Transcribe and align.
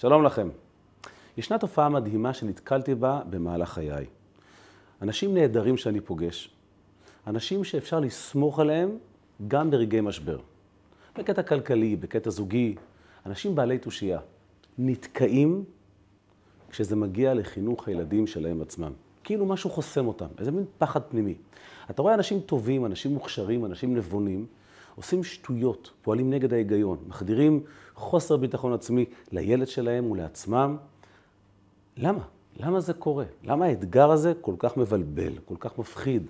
שלום 0.00 0.24
לכם. 0.24 0.48
ישנה 1.36 1.58
תופעה 1.58 1.88
מדהימה 1.88 2.34
שנתקלתי 2.34 2.94
בה 2.94 3.20
במהלך 3.30 3.68
חיי. 3.68 4.06
אנשים 5.02 5.34
נהדרים 5.34 5.76
שאני 5.76 6.00
פוגש, 6.00 6.50
אנשים 7.26 7.64
שאפשר 7.64 8.00
לסמוך 8.00 8.60
עליהם 8.60 8.98
גם 9.48 9.70
ברגעי 9.70 10.00
משבר. 10.00 10.38
בקטע 11.18 11.42
כלכלי, 11.42 11.96
בקטע 11.96 12.30
זוגי, 12.30 12.74
אנשים 13.26 13.54
בעלי 13.54 13.78
תושייה, 13.78 14.20
נתקעים 14.78 15.64
כשזה 16.70 16.96
מגיע 16.96 17.34
לחינוך 17.34 17.88
הילדים 17.88 18.26
שלהם 18.26 18.62
עצמם. 18.62 18.92
כאילו 19.24 19.46
משהו 19.46 19.70
חוסם 19.70 20.06
אותם, 20.06 20.28
איזה 20.38 20.50
מין 20.50 20.64
פחד 20.78 21.02
פנימי. 21.02 21.34
אתה 21.90 22.02
רואה 22.02 22.14
אנשים 22.14 22.40
טובים, 22.40 22.86
אנשים 22.86 23.14
מוכשרים, 23.14 23.64
אנשים 23.64 23.96
נבונים, 23.96 24.46
עושים 25.00 25.24
שטויות, 25.24 25.90
פועלים 26.02 26.30
נגד 26.30 26.52
ההיגיון, 26.52 26.98
מחדירים 27.08 27.62
חוסר 27.94 28.36
ביטחון 28.36 28.72
עצמי 28.72 29.04
לילד 29.32 29.68
שלהם 29.68 30.10
ולעצמם. 30.10 30.76
למה? 31.96 32.24
למה 32.56 32.80
זה 32.80 32.92
קורה? 32.92 33.24
למה 33.44 33.64
האתגר 33.64 34.10
הזה 34.10 34.32
כל 34.40 34.54
כך 34.58 34.76
מבלבל, 34.76 35.32
כל 35.44 35.54
כך 35.58 35.78
מפחיד? 35.78 36.26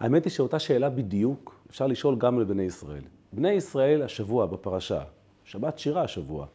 האמת 0.00 0.24
היא 0.24 0.30
שאותה 0.30 0.58
שאלה 0.58 0.90
בדיוק 0.90 1.54
אפשר 1.70 1.86
לשאול 1.86 2.16
גם 2.18 2.40
לבני 2.40 2.62
ישראל. 2.62 3.02
בני 3.32 3.50
ישראל 3.50 4.02
השבוע 4.02 4.46
בפרשה, 4.46 5.02
שבת 5.44 5.78
שירה 5.78 6.02
השבוע, 6.02 6.46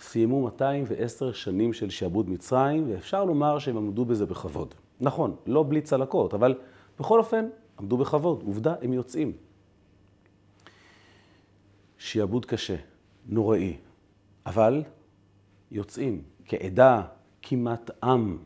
סיימו 0.00 0.42
210 0.42 1.32
שנים 1.32 1.72
של 1.72 1.90
שעבוד 1.90 2.30
מצרים, 2.30 2.90
ואפשר 2.90 3.24
לומר 3.24 3.58
שהם 3.58 3.76
עמדו 3.76 4.04
בזה 4.04 4.26
בכבוד. 4.26 4.74
נכון, 5.00 5.36
לא 5.46 5.64
בלי 5.68 5.80
צלקות, 5.80 6.34
אבל 6.34 6.54
בכל 6.98 7.18
אופן, 7.18 7.48
עמדו 7.80 7.96
בכבוד. 7.96 8.42
עובדה, 8.46 8.74
הם 8.82 8.92
יוצאים. 8.92 9.32
שיעבוד 11.98 12.46
קשה, 12.46 12.76
נוראי, 13.26 13.76
אבל 14.46 14.82
יוצאים 15.70 16.22
כעדה, 16.44 17.02
כמעט 17.42 17.90
עם. 18.04 18.38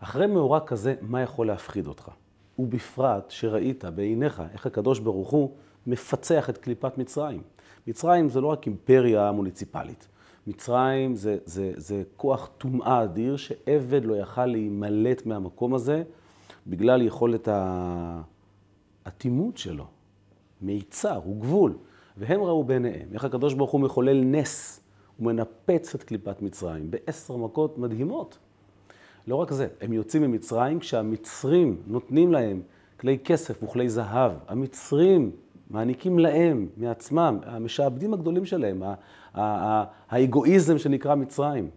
אחרי 0.00 0.26
מאורע 0.26 0.60
כזה, 0.60 0.94
מה 1.00 1.22
יכול 1.22 1.46
להפחיד 1.46 1.86
אותך? 1.86 2.10
ובפרט 2.58 3.30
שראית 3.30 3.84
בעיניך 3.84 4.42
איך 4.52 4.66
הקדוש 4.66 4.98
ברוך 4.98 5.30
הוא 5.30 5.56
מפצח 5.86 6.50
את 6.50 6.58
קליפת 6.58 6.98
מצרים. 6.98 7.42
מצרים 7.86 8.28
זה 8.28 8.40
לא 8.40 8.46
רק 8.46 8.66
אימפריה 8.66 9.32
מוניציפלית. 9.32 10.08
מצרים 10.46 11.14
זה, 11.14 11.38
זה, 11.44 11.72
זה 11.76 12.02
כוח 12.16 12.50
טומאה 12.58 13.04
אדיר 13.04 13.36
שעבד 13.36 14.04
לא 14.04 14.14
יכל 14.14 14.46
להימלט 14.46 15.26
מהמקום 15.26 15.74
הזה 15.74 16.02
בגלל 16.66 17.02
יכולת 17.02 17.48
האטימות 19.04 19.58
שלו. 19.58 19.86
מיצר, 20.62 21.20
הוא 21.24 21.40
גבול. 21.40 21.76
והם 22.16 22.42
ראו 22.42 22.64
בעיניהם 22.64 23.08
איך 23.12 23.24
הקדוש 23.24 23.54
ברוך 23.54 23.70
הוא 23.70 23.80
מחולל 23.80 24.24
נס, 24.24 24.80
הוא 25.16 25.26
מנפץ 25.26 25.94
את 25.94 26.02
קליפת 26.02 26.42
מצרים 26.42 26.90
בעשר 26.90 27.36
מכות 27.36 27.78
מדהימות. 27.78 28.38
לא 29.26 29.36
רק 29.36 29.50
זה, 29.50 29.66
הם 29.80 29.92
יוצאים 29.92 30.22
ממצרים 30.22 30.78
כשהמצרים 30.78 31.82
נותנים 31.86 32.32
להם 32.32 32.62
כלי 33.00 33.18
כסף 33.18 33.62
וכלי 33.62 33.88
זהב. 33.88 34.32
המצרים 34.48 35.30
מעניקים 35.70 36.18
להם 36.18 36.68
מעצמם, 36.76 37.38
המשעבדים 37.44 38.14
הגדולים 38.14 38.44
שלהם, 38.44 38.82
האגואיזם 39.34 40.78
שנקרא 40.78 41.14
מצרים. 41.14 41.70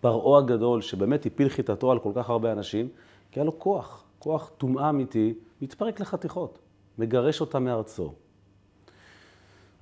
פרעה 0.00 0.38
הגדול, 0.38 0.80
שבאמת 0.80 1.26
הפיל 1.26 1.48
חיטתו 1.48 1.92
על 1.92 1.98
כל 1.98 2.12
כך 2.14 2.30
הרבה 2.30 2.52
אנשים, 2.52 2.88
כי 3.30 3.40
היה 3.40 3.44
לו 3.44 3.58
כוח, 3.58 4.04
כוח 4.18 4.50
טומאה 4.58 4.90
אמיתי, 4.90 5.34
מתפרק 5.62 6.00
לחתיכות, 6.00 6.58
מגרש 6.98 7.40
אותה 7.40 7.58
מארצו. 7.58 8.12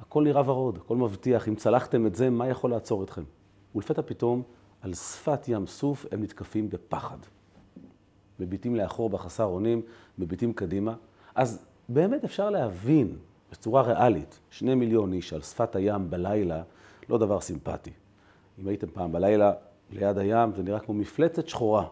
הכל 0.03 0.25
נראה 0.25 0.51
ורוד, 0.51 0.77
הכל 0.77 0.97
מבטיח, 0.97 1.49
אם 1.49 1.55
צלחתם 1.55 2.07
את 2.07 2.15
זה, 2.15 2.31
מה 2.31 2.49
יכול 2.49 2.71
לעצור 2.71 3.03
אתכם? 3.03 3.23
ולפתע 3.75 4.03
פתאום, 4.07 4.43
על 4.81 4.95
שפת 4.95 5.49
ים 5.49 5.67
סוף 5.67 6.07
הם 6.13 6.23
נתקפים 6.23 6.71
בפחד. 6.71 7.17
מביטים 8.41 8.77
לאחור 8.77 9.11
בחסר 9.11 9.45
אונים, 9.45 9.83
מביטים 10.19 10.53
קדימה. 10.53 10.95
אז 11.35 11.65
באמת 11.89 12.25
אפשר 12.25 12.51
להבין 12.51 13.17
בצורה 13.53 13.83
ריאלית, 13.83 14.41
שני 14.51 14.75
מיליון 14.75 15.13
איש 15.13 15.33
על 15.33 15.43
שפת 15.43 15.77
הים 15.77 16.11
בלילה, 16.11 16.63
לא 17.09 17.19
דבר 17.19 17.41
סימפטי. 17.41 17.91
אם 18.59 18.69
הייתם 18.69 18.87
פעם 18.93 19.13
בלילה 19.13 19.53
ליד 19.91 20.19
הים, 20.19 20.53
זה 20.57 20.63
נראה 20.63 20.81
כמו 20.81 20.95
מפלצת 20.95 21.49
שחורה. 21.49 21.87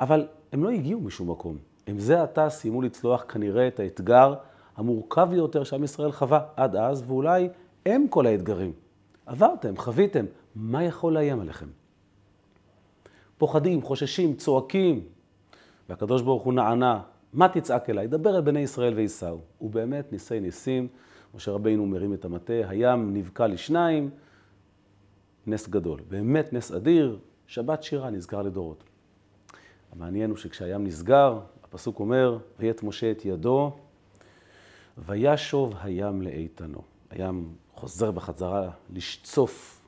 אבל 0.00 0.26
הם 0.52 0.64
לא 0.64 0.70
הגיעו 0.70 1.00
משום 1.00 1.30
מקום. 1.30 1.58
הם 1.86 1.98
זה 1.98 2.22
עתה 2.22 2.50
סיימו 2.50 2.82
לצלוח 2.82 3.24
כנראה 3.28 3.68
את 3.68 3.80
האתגר 3.80 4.34
המורכב 4.80 5.28
ביותר 5.30 5.64
שעם 5.64 5.84
ישראל 5.84 6.12
חווה 6.12 6.40
עד 6.56 6.76
אז, 6.76 7.04
ואולי 7.06 7.48
הם 7.86 8.06
כל 8.10 8.26
האתגרים. 8.26 8.72
עברתם, 9.26 9.76
חוויתם, 9.76 10.24
מה 10.54 10.84
יכול 10.84 11.12
לאיים 11.12 11.40
עליכם? 11.40 11.66
פוחדים, 13.38 13.82
חוששים, 13.82 14.34
צועקים, 14.34 15.04
והקדוש 15.88 16.22
ברוך 16.22 16.42
הוא 16.42 16.52
נענה, 16.52 17.02
מה 17.32 17.48
תצעק 17.48 17.90
אליי? 17.90 18.06
דבר 18.06 18.36
אל 18.36 18.40
בני 18.40 18.60
ישראל 18.60 18.94
וייסעו. 18.94 19.40
ובאמת 19.60 20.12
ניסי 20.12 20.40
ניסים, 20.40 20.88
משה 21.34 21.52
רבינו 21.52 21.86
מרים 21.86 22.14
את 22.14 22.24
המטה, 22.24 22.52
הים 22.68 23.16
נבקע 23.16 23.46
לשניים, 23.46 24.10
נס 25.46 25.68
גדול. 25.68 26.00
באמת 26.08 26.52
נס 26.52 26.72
אדיר, 26.72 27.18
שבת 27.46 27.82
שירה 27.82 28.10
נזכר 28.10 28.42
לדורות. 28.42 28.84
המעניין 29.92 30.30
הוא 30.30 30.38
שכשהים 30.38 30.84
נסגר, 30.84 31.40
הפסוק 31.64 32.00
אומר, 32.00 32.38
ויית 32.58 32.82
משה 32.82 33.10
את 33.10 33.24
ידו, 33.24 33.72
וישוב 35.06 35.74
הים 35.80 36.22
לאיתנו. 36.22 36.82
הים 37.10 37.54
חוזר 37.74 38.10
בחזרה 38.10 38.70
לשצוף 38.90 39.82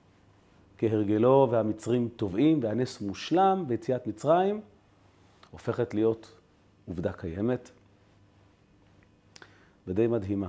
כהרגלו, 0.79 1.49
והמצרים 1.51 2.09
טובעים, 2.17 2.61
והנס 2.63 3.01
מושלם 3.01 3.65
ביציאת 3.67 4.07
מצרים, 4.07 4.61
הופכת 5.51 5.95
להיות 5.95 6.39
עובדה 6.87 7.13
קיימת 7.13 7.71
ודי 9.87 10.07
מדהימה. 10.07 10.49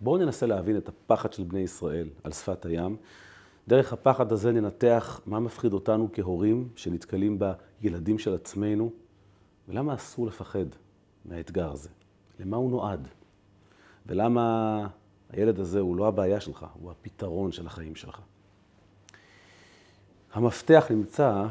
בואו 0.00 0.18
ננסה 0.18 0.46
להבין 0.46 0.76
את 0.76 0.88
הפחד 0.88 1.32
של 1.32 1.42
בני 1.42 1.60
ישראל 1.60 2.08
על 2.24 2.32
שפת 2.32 2.66
הים. 2.66 2.96
דרך 3.68 3.92
הפחד 3.92 4.32
הזה 4.32 4.52
ננתח 4.52 5.20
מה 5.26 5.40
מפחיד 5.40 5.72
אותנו 5.72 6.08
כהורים 6.12 6.68
שנתקלים 6.76 7.38
בילדים 7.38 8.18
של 8.18 8.34
עצמנו, 8.34 8.90
ולמה 9.68 9.94
אסור 9.94 10.26
לפחד 10.26 10.66
מהאתגר 11.24 11.72
הזה. 11.72 11.88
למה 12.40 12.56
הוא 12.56 12.70
נועד? 12.70 13.08
ולמה 14.06 14.86
הילד 15.30 15.60
הזה 15.60 15.80
הוא 15.80 15.96
לא 15.96 16.08
הבעיה 16.08 16.40
שלך, 16.40 16.66
הוא 16.80 16.90
הפתרון 16.90 17.52
של 17.52 17.66
החיים 17.66 17.94
שלך. 17.94 18.20
המפתח 20.32 20.86
נמצא 20.90 21.44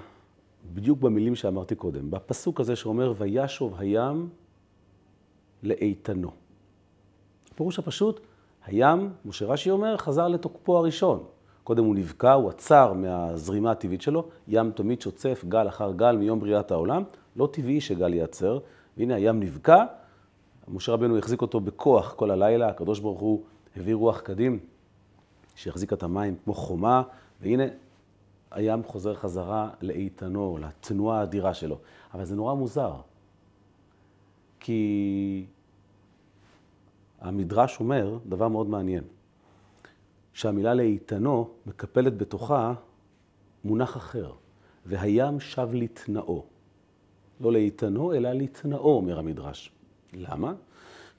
בדיוק 0.73 0.99
במילים 0.99 1.35
שאמרתי 1.35 1.75
קודם, 1.75 2.11
בפסוק 2.11 2.59
הזה 2.59 2.75
שאומר, 2.75 3.13
וישוב 3.17 3.75
הים 3.77 4.29
לאיתנו. 5.63 6.31
הפירוש 7.51 7.79
הפשוט, 7.79 8.19
הים, 8.65 9.09
כמו 9.23 9.33
שרש"י 9.33 9.69
אומר, 9.69 9.97
חזר 9.97 10.27
לתוקפו 10.27 10.77
הראשון. 10.77 11.23
קודם 11.63 11.83
הוא 11.83 11.95
נבקע, 11.95 12.33
הוא 12.33 12.49
עצר 12.49 12.93
מהזרימה 12.93 13.71
הטבעית 13.71 14.01
שלו, 14.01 14.27
ים 14.47 14.71
תמיד 14.71 15.01
שוצף 15.01 15.45
גל 15.47 15.67
אחר 15.67 15.91
גל 15.91 16.17
מיום 16.17 16.39
בריאת 16.39 16.71
העולם, 16.71 17.03
לא 17.35 17.49
טבעי 17.51 17.81
שגל 17.81 18.13
ייעצר, 18.13 18.59
והנה 18.97 19.15
הים 19.15 19.39
נבקע, 19.39 19.85
משה 20.69 20.91
רבנו 20.91 21.17
החזיק 21.17 21.41
אותו 21.41 21.59
בכוח 21.59 22.13
כל 22.13 22.31
הלילה, 22.31 22.69
הקדוש 22.69 22.99
ברוך 22.99 23.19
הוא 23.19 23.43
הביא 23.77 23.95
רוח 23.95 24.19
קדים, 24.19 24.59
שהחזיק 25.55 25.93
את 25.93 26.03
המים 26.03 26.35
כמו 26.43 26.53
חומה, 26.53 27.03
והנה 27.41 27.63
הים 28.51 28.83
חוזר 28.83 29.13
חזרה 29.13 29.69
לאיתנו, 29.81 30.57
לתנועה 30.61 31.19
האדירה 31.19 31.53
שלו. 31.53 31.77
אבל 32.13 32.25
זה 32.25 32.35
נורא 32.35 32.53
מוזר, 32.53 32.93
כי 34.59 35.45
המדרש 37.21 37.79
אומר 37.79 38.17
דבר 38.25 38.47
מאוד 38.47 38.69
מעניין, 38.69 39.03
שהמילה 40.33 40.73
לאיתנו 40.73 41.49
מקפלת 41.65 42.17
בתוכה 42.17 42.73
מונח 43.63 43.97
אחר, 43.97 44.31
והים 44.85 45.39
שב 45.39 45.69
לתנאו. 45.73 46.45
לא 47.39 47.51
לאיתנו, 47.51 48.13
אלא 48.13 48.31
לתנאו, 48.31 48.95
אומר 48.95 49.19
המדרש. 49.19 49.71
למה? 50.13 50.53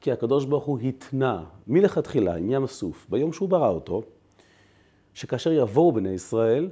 כי 0.00 0.12
הקדוש 0.12 0.44
ברוך 0.44 0.64
הוא 0.64 0.78
התנה 0.78 1.44
מלכתחילה 1.66 2.36
עם 2.36 2.50
ים 2.50 2.64
הסוף, 2.64 3.06
ביום 3.08 3.32
שהוא 3.32 3.48
ברא 3.48 3.68
אותו, 3.68 4.02
שכאשר 5.14 5.52
יבואו 5.52 5.92
בני 5.92 6.08
ישראל, 6.08 6.70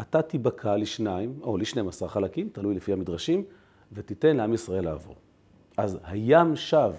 אתה 0.00 0.22
תיבקע 0.22 0.76
לשניים, 0.76 1.38
או 1.42 1.56
לשנים 1.56 1.88
עשר 1.88 2.08
חלקים, 2.08 2.48
תלוי 2.52 2.74
לפי 2.74 2.92
המדרשים, 2.92 3.44
ותיתן 3.92 4.36
לעם 4.36 4.54
ישראל 4.54 4.84
לעבור. 4.84 5.14
אז 5.76 5.98
הים 6.04 6.56
שב 6.56 6.92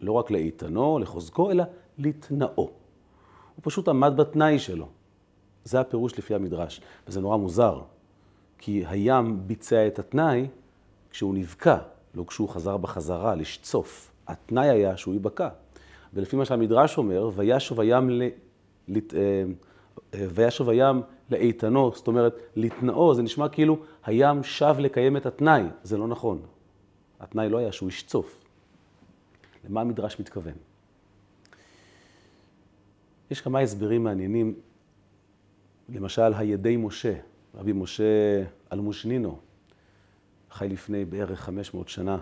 לא 0.00 0.12
רק 0.12 0.30
לאיתנו, 0.30 0.98
לחוזקו, 0.98 1.50
אלא 1.50 1.64
לתנאו. 1.98 2.50
הוא 2.56 2.70
פשוט 3.62 3.88
עמד 3.88 4.16
בתנאי 4.16 4.58
שלו. 4.58 4.88
זה 5.64 5.80
הפירוש 5.80 6.18
לפי 6.18 6.34
המדרש. 6.34 6.80
וזה 7.08 7.20
נורא 7.20 7.36
מוזר, 7.36 7.80
כי 8.58 8.84
הים 8.86 9.40
ביצע 9.46 9.86
את 9.86 9.98
התנאי 9.98 10.48
כשהוא 11.10 11.34
נבקע, 11.34 11.78
לא 12.16 12.24
כשהוא 12.26 12.48
חזר 12.48 12.76
בחזרה, 12.76 13.34
לשצוף. 13.34 14.12
התנאי 14.28 14.70
היה 14.70 14.96
שהוא 14.96 15.14
ייבקע. 15.14 15.48
ולפי 16.14 16.36
מה 16.36 16.44
שהמדרש 16.44 16.98
אומר, 16.98 17.30
וישוב 17.34 17.80
הים 17.80 18.10
ל... 18.10 18.22
לת... 18.88 19.14
אה, 19.14 19.44
וישוב 20.14 20.68
הים 20.68 21.02
לאיתנו, 21.30 21.92
זאת 21.94 22.06
אומרת, 22.06 22.36
לתנאו, 22.56 23.14
זה 23.14 23.22
נשמע 23.22 23.48
כאילו 23.48 23.78
הים 24.04 24.42
שב 24.42 24.76
לקיים 24.78 25.16
את 25.16 25.26
התנאי. 25.26 25.62
זה 25.82 25.98
לא 25.98 26.08
נכון. 26.08 26.42
התנאי 27.20 27.48
לא 27.48 27.58
היה 27.58 27.72
שהוא 27.72 27.88
ישצוף. 27.88 28.44
למה 29.68 29.80
המדרש 29.80 30.20
מתכוון? 30.20 30.54
יש 33.30 33.40
כמה 33.40 33.60
הסברים 33.60 34.04
מעניינים, 34.04 34.54
למשל, 35.88 36.34
הידי 36.34 36.76
משה, 36.76 37.14
רבי 37.54 37.72
משה 37.72 38.42
אלמושנינו, 38.72 39.38
חי 40.56 40.68
לפני 40.68 41.04
בערך 41.04 41.40
500 41.40 41.88
שנה, 41.88 42.18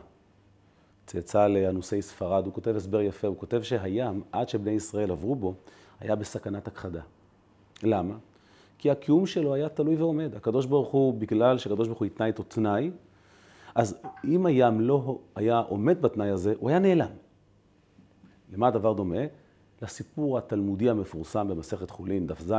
צאצא 1.07 1.47
לאנוסי 1.47 2.03
ספרד, 2.03 2.47
הוא 2.47 2.55
כותב 2.55 2.77
הסבר 2.77 3.01
יפה, 3.01 3.29
הוא 3.29 3.37
כותב 3.37 3.63
שהים, 3.63 4.23
עד 4.33 4.49
שבני 4.49 4.71
ישראל 4.71 5.11
עברו 5.11 5.35
בו, 5.35 5.55
היה 6.01 6.15
בסכנת 6.15 6.69
הכחדה. 6.69 7.01
למה? 7.83 8.15
כי 8.79 8.91
הקיום 8.91 9.27
שלו 9.27 9.55
היה 9.55 9.69
תלוי 9.69 9.97
ועומד. 9.97 10.35
הקדוש 10.35 10.67
ברוך 10.67 10.89
הוא, 10.89 11.15
בגלל 11.15 11.59
שהקדוש 11.59 11.89
ברוך 11.89 11.99
הוא 11.99 12.07
התנה 12.07 12.27
איתו 12.27 12.43
תנאי, 12.43 12.91
אז 13.75 14.01
אם 14.25 14.47
הים 14.47 14.81
לא 14.81 15.19
היה 15.35 15.59
עומד 15.59 16.03
בתנאי 16.03 16.29
הזה, 16.29 16.55
הוא 16.59 16.71
היה 16.71 16.79
נעלם. 16.79 17.11
למה 18.53 18.69
הדבר 18.69 18.93
דומה? 18.93 19.25
לסיפור 19.83 20.39
התלמודי 20.39 20.91
המפורסם 20.91 21.49
במסכת 21.49 21.91
חולין, 21.91 22.27
דף 22.27 22.41
ז, 22.41 22.53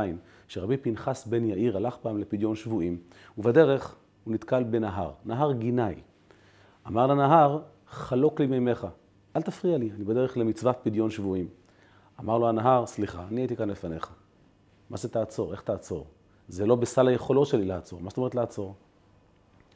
שרבי 0.48 0.76
פנחס 0.76 1.26
בן 1.26 1.44
יאיר 1.44 1.76
הלך 1.76 1.96
פעם 1.96 2.18
לפדיון 2.18 2.54
שבויים, 2.54 2.98
ובדרך 3.38 3.96
הוא 4.26 4.34
נתקל 4.34 4.62
בנהר, 4.62 5.10
נהר 5.24 5.52
גיני. 5.52 5.94
אמר 6.86 7.06
לנהר, 7.06 7.58
חלוק 7.88 8.40
לי 8.40 8.46
מימיך, 8.46 8.86
אל 9.36 9.42
תפריע 9.42 9.78
לי, 9.78 9.90
אני 9.90 10.04
בדרך 10.04 10.36
למצוות 10.36 10.76
פדיון 10.82 11.10
שבויים. 11.10 11.48
אמר 12.20 12.38
לו 12.38 12.48
הנהר, 12.48 12.86
סליחה, 12.86 13.24
אני 13.28 13.40
הייתי 13.40 13.56
כאן 13.56 13.70
לפניך. 13.70 14.10
מה 14.90 14.96
זה 14.96 15.08
תעצור? 15.08 15.52
איך 15.52 15.60
תעצור? 15.62 16.06
זה 16.48 16.66
לא 16.66 16.74
בסל 16.74 17.08
היכולות 17.08 17.46
שלי 17.46 17.64
לעצור. 17.64 18.00
מה 18.00 18.08
זאת 18.08 18.18
אומרת 18.18 18.34
לעצור? 18.34 18.74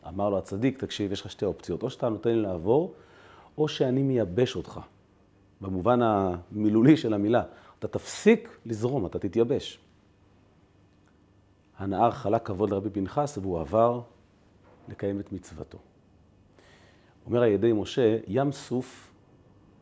אמר 0.08 0.30
לו 0.30 0.38
הצדיק, 0.38 0.78
תקשיב, 0.78 1.12
יש 1.12 1.20
לך 1.20 1.30
שתי 1.30 1.44
אופציות. 1.44 1.82
או 1.82 1.90
שאתה 1.90 2.08
נותן 2.08 2.30
לי 2.30 2.42
לעבור, 2.42 2.94
או 3.58 3.68
שאני 3.68 4.02
מייבש 4.02 4.56
אותך. 4.56 4.80
במובן 5.60 6.00
המילולי 6.02 6.96
של 6.96 7.14
המילה. 7.14 7.42
אתה 7.78 7.88
תפסיק 7.88 8.58
לזרום, 8.66 9.06
אתה 9.06 9.18
תתייבש. 9.18 9.78
הנהר 11.78 12.10
חלק 12.10 12.46
כבוד 12.46 12.70
לרבי 12.70 12.90
פנחס 12.90 13.38
והוא 13.38 13.60
עבר 13.60 14.00
לקיים 14.90 15.20
את 15.20 15.32
מצוותו. 15.32 15.78
אומר 17.26 17.42
הידי 17.42 17.72
משה, 17.72 18.18
ים 18.26 18.52
סוף 18.52 19.10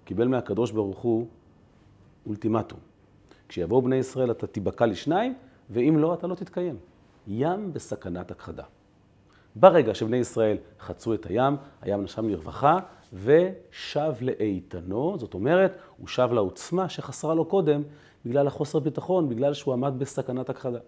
קיבל 0.04 0.28
מהקדוש 0.28 0.70
ברוך 0.70 0.98
הוא 0.98 1.26
אולטימטום. 2.26 2.78
כשיבואו 3.48 3.82
בני 3.82 3.96
ישראל 3.96 4.30
אתה 4.30 4.46
תיבקע 4.46 4.86
לשניים, 4.86 5.34
ואם 5.70 5.98
לא, 5.98 6.14
אתה 6.14 6.26
לא 6.26 6.34
תתקיים. 6.34 6.76
ים 7.26 7.72
בסכנת 7.72 8.30
הכחדה. 8.30 8.64
ברגע 9.56 9.94
שבני 9.94 10.16
ישראל 10.16 10.56
חצו 10.80 11.14
את 11.14 11.26
הים, 11.26 11.56
הים 11.82 12.02
נשם 12.02 12.28
לרווחה 12.28 12.78
ושב 13.12 14.12
לאיתנו, 14.20 15.18
זאת 15.18 15.34
אומרת, 15.34 15.78
הוא 15.96 16.08
שב 16.08 16.28
לעוצמה 16.32 16.88
שחסרה 16.88 17.34
לו 17.34 17.44
קודם 17.44 17.82
בגלל 18.26 18.46
החוסר 18.46 18.78
ביטחון, 18.78 19.28
בגלל 19.28 19.54
שהוא 19.54 19.74
עמד 19.74 19.94
בסכנת 19.98 20.50
הכחדה. 20.50 20.78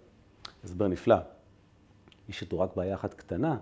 הסבר 0.65 0.89
נפלא. 0.89 1.17
יש 2.29 2.43
איתו 2.43 2.61
רק 2.61 2.77
בעיה 2.77 2.95
אחת 2.95 3.15
קטנה, 3.15 3.57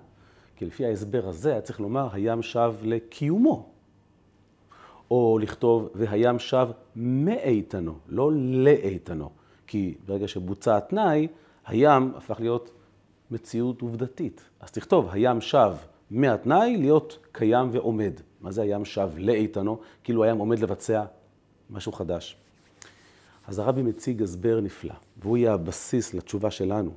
כי 0.59 0.67
לפי 0.67 0.87
ההסבר 0.87 1.29
הזה 1.29 1.53
היה 1.53 1.61
צריך 1.61 1.81
לומר, 1.81 2.09
הים 2.13 2.43
שב 2.43 2.75
לקיומו. 2.83 3.69
או 5.11 5.39
לכתוב, 5.43 5.89
והים 5.95 6.39
שב 6.39 6.69
מאיתנו, 6.97 7.95
לא 8.09 8.31
לאיתנו. 8.35 9.31
כי 9.67 9.95
ברגע 10.07 10.29
שבוצע 10.29 10.77
התנאי, 10.77 11.29
הים 11.67 12.13
הפך 12.17 12.41
להיות 12.41 12.71
מציאות 13.31 13.81
עובדתית. 13.83 14.45
אז 14.61 14.71
תכתוב, 14.71 15.09
הים 15.11 15.41
שב 15.41 15.73
מהתנאי 16.11 16.77
להיות 16.77 17.19
קיים 17.33 17.69
ועומד. 17.73 18.13
מה 18.41 18.51
זה 18.51 18.63
הים 18.63 18.85
שב 18.85 19.11
לאיתנו? 19.19 19.79
כאילו 20.05 20.25
הים 20.25 20.39
עומד 20.39 20.59
לבצע 20.59 21.05
משהו 21.71 21.93
חדש. 21.93 22.37
אז 23.47 23.59
הרבי 23.59 23.83
מציג 23.83 24.23
הסבר 24.23 24.61
נפלא, 24.61 24.95
והוא 25.17 25.37
יהיה 25.37 25.53
הבסיס 25.53 26.15
לתשובה 26.15 26.51
שלנו 26.51 26.91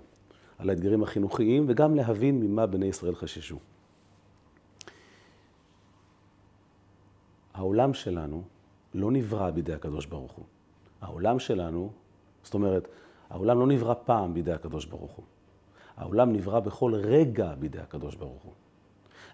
על 0.62 0.70
האתגרים 0.70 1.04
החינוכיים, 1.04 1.66
וגם 1.68 1.96
להבין 1.96 2.40
ממה 2.40 2.66
בני 2.66 2.86
ישראל 2.86 3.16
חששו. 3.16 3.58
העולם 7.54 7.94
שלנו 7.94 8.42
לא 8.94 9.12
נברא 9.12 9.50
בידי 9.50 9.74
הקדוש 9.74 10.06
ברוך 10.06 10.32
הוא. 10.32 10.46
העולם 11.02 11.40
שלנו, 11.40 11.90
זאת 12.44 12.54
אומרת, 12.54 12.88
העולם 13.30 13.60
לא 13.60 13.68
נברא 13.68 13.94
פעם 14.06 14.34
בידי 14.34 14.52
הקדוש 14.52 14.86
ברוך 14.86 15.12
הוא. 15.12 15.26
העולם 15.98 16.34
נברא 16.34 16.60
בכל 16.60 16.96
רגע 16.96 17.54
בידי 17.60 17.80
הקדוש 17.80 18.16
ברוך 18.16 18.44
הוא. 18.44 18.54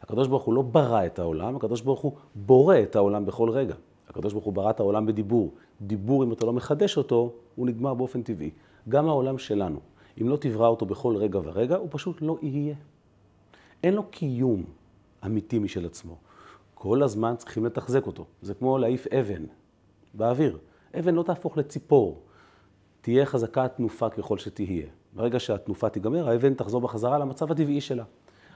הקדוש 0.01 0.27
ברוך 0.27 0.43
הוא 0.43 0.53
לא 0.53 0.61
ברא 0.61 1.05
את 1.05 1.19
העולם, 1.19 1.55
הקדוש 1.55 1.81
ברוך 1.81 2.01
הוא 2.01 2.11
בורא 2.35 2.75
את 2.83 2.95
העולם 2.95 3.25
בכל 3.25 3.49
רגע. 3.49 3.75
הקדוש 4.09 4.33
ברוך 4.33 4.45
הוא 4.45 4.53
ברא 4.53 4.69
את 4.69 4.79
העולם 4.79 5.05
בדיבור. 5.05 5.53
דיבור, 5.81 6.23
אם 6.23 6.33
אתה 6.33 6.45
לא 6.45 6.53
מחדש 6.53 6.97
אותו, 6.97 7.33
הוא 7.55 7.67
נגמר 7.67 7.93
באופן 7.93 8.21
טבעי. 8.21 8.49
גם 8.89 9.07
העולם 9.07 9.37
שלנו, 9.37 9.79
אם 10.21 10.29
לא 10.29 10.37
תברא 10.37 10.67
אותו 10.67 10.85
בכל 10.85 11.15
רגע 11.15 11.39
ורגע, 11.43 11.75
הוא 11.75 11.87
פשוט 11.91 12.17
לא 12.21 12.37
יהיה. 12.41 12.75
אין 13.83 13.93
לו 13.93 14.03
קיום 14.03 14.63
אמיתי 15.25 15.59
משל 15.59 15.85
עצמו. 15.85 16.17
כל 16.73 17.03
הזמן 17.03 17.35
צריכים 17.37 17.65
לתחזק 17.65 18.07
אותו. 18.07 18.25
זה 18.41 18.53
כמו 18.53 18.77
להעיף 18.77 19.07
אבן 19.07 19.43
באוויר. 20.13 20.57
אבן 20.99 21.15
לא 21.15 21.23
תהפוך 21.23 21.57
לציפור. 21.57 22.21
תהיה 23.01 23.25
חזקה 23.25 23.67
תנופה 23.67 24.09
ככל 24.09 24.37
שתהיה. 24.37 24.87
ברגע 25.13 25.39
שהתנופה 25.39 25.89
תיגמר, 25.89 26.29
האבן 26.29 26.53
תחזור 26.53 26.81
בחזרה 26.81 27.17
למצב 27.17 27.51
הטבעי 27.51 27.81
שלה. 27.81 28.03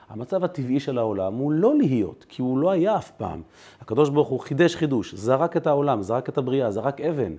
המצב 0.09 0.43
הטבעי 0.43 0.79
של 0.79 0.97
העולם 0.97 1.33
הוא 1.33 1.51
לא 1.51 1.77
להיות, 1.77 2.25
כי 2.29 2.41
הוא 2.41 2.57
לא 2.57 2.71
היה 2.71 2.97
אף 2.97 3.11
פעם. 3.11 3.41
הקדוש 3.81 4.09
ברוך 4.09 4.27
הוא 4.27 4.39
חידש 4.39 4.75
חידוש, 4.75 5.15
זרק 5.15 5.57
את 5.57 5.67
העולם, 5.67 6.01
זרק 6.01 6.29
את 6.29 6.37
הבריאה, 6.37 6.71
זרק 6.71 7.01
אבן. 7.01 7.35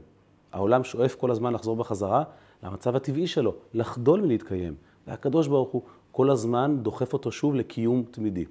העולם 0.52 0.84
שואף 0.84 1.14
כל 1.14 1.30
הזמן 1.30 1.52
לחזור 1.52 1.76
בחזרה 1.76 2.24
למצב 2.62 2.96
הטבעי 2.96 3.26
שלו, 3.26 3.54
לחדול 3.74 4.20
מלהתקיים. 4.20 4.74
והקדוש 5.06 5.46
ברוך 5.48 5.70
הוא 5.70 5.82
כל 6.12 6.30
הזמן 6.30 6.78
דוחף 6.82 7.12
אותו 7.12 7.32
שוב 7.32 7.54
לקיום 7.54 8.04
תמידי. 8.10 8.44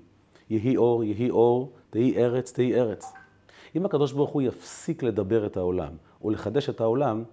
יהי 0.49 0.77
אור, 0.77 1.03
יהי 1.03 1.29
אור, 1.29 1.71
תהי 1.89 2.17
ארץ, 2.17 2.51
תהי 2.51 2.75
ארץ. 2.75 3.13
אם 3.75 3.85
הקדוש 3.85 4.11
ברוך 4.11 4.29
הוא 4.29 4.41
יפסיק 4.41 5.03
לדבר 5.03 5.45
את 5.45 5.57
העולם, 5.57 5.93
או 6.23 6.29
לחדש 6.29 6.69
את 6.69 6.81
העולם, 6.81 7.23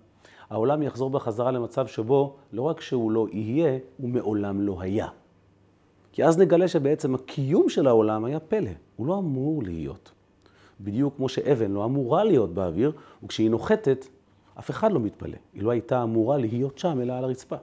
העולם 0.51 0.83
יחזור 0.83 1.11
בחזרה 1.11 1.51
למצב 1.51 1.87
שבו 1.87 2.37
לא 2.53 2.63
רק 2.63 2.81
שהוא 2.81 3.11
לא 3.11 3.27
יהיה, 3.33 3.79
הוא 3.97 4.09
מעולם 4.09 4.61
לא 4.61 4.81
היה. 4.81 5.09
כי 6.13 6.25
אז 6.25 6.39
נגלה 6.39 6.69
שבעצם 6.69 7.15
הקיום 7.15 7.69
של 7.69 7.87
העולם 7.87 8.25
היה 8.25 8.41
פלא, 8.41 8.71
הוא 8.97 9.07
לא 9.07 9.19
אמור 9.19 9.63
להיות. 9.63 10.13
בדיוק 10.81 11.17
כמו 11.17 11.29
שאבן 11.29 11.71
לא 11.71 11.85
אמורה 11.85 12.25
להיות 12.25 12.55
באוויר, 12.55 12.93
וכשהיא 13.23 13.51
נוחתת, 13.51 14.07
אף 14.59 14.71
אחד 14.71 14.93
לא 14.93 15.01
מתפלא. 15.01 15.37
היא 15.55 15.63
לא 15.63 15.71
הייתה 15.71 16.03
אמורה 16.03 16.39
להיות 16.39 16.79
שם, 16.79 17.01
אלא 17.01 17.13
על 17.13 17.25
הרצפה. 17.25 17.57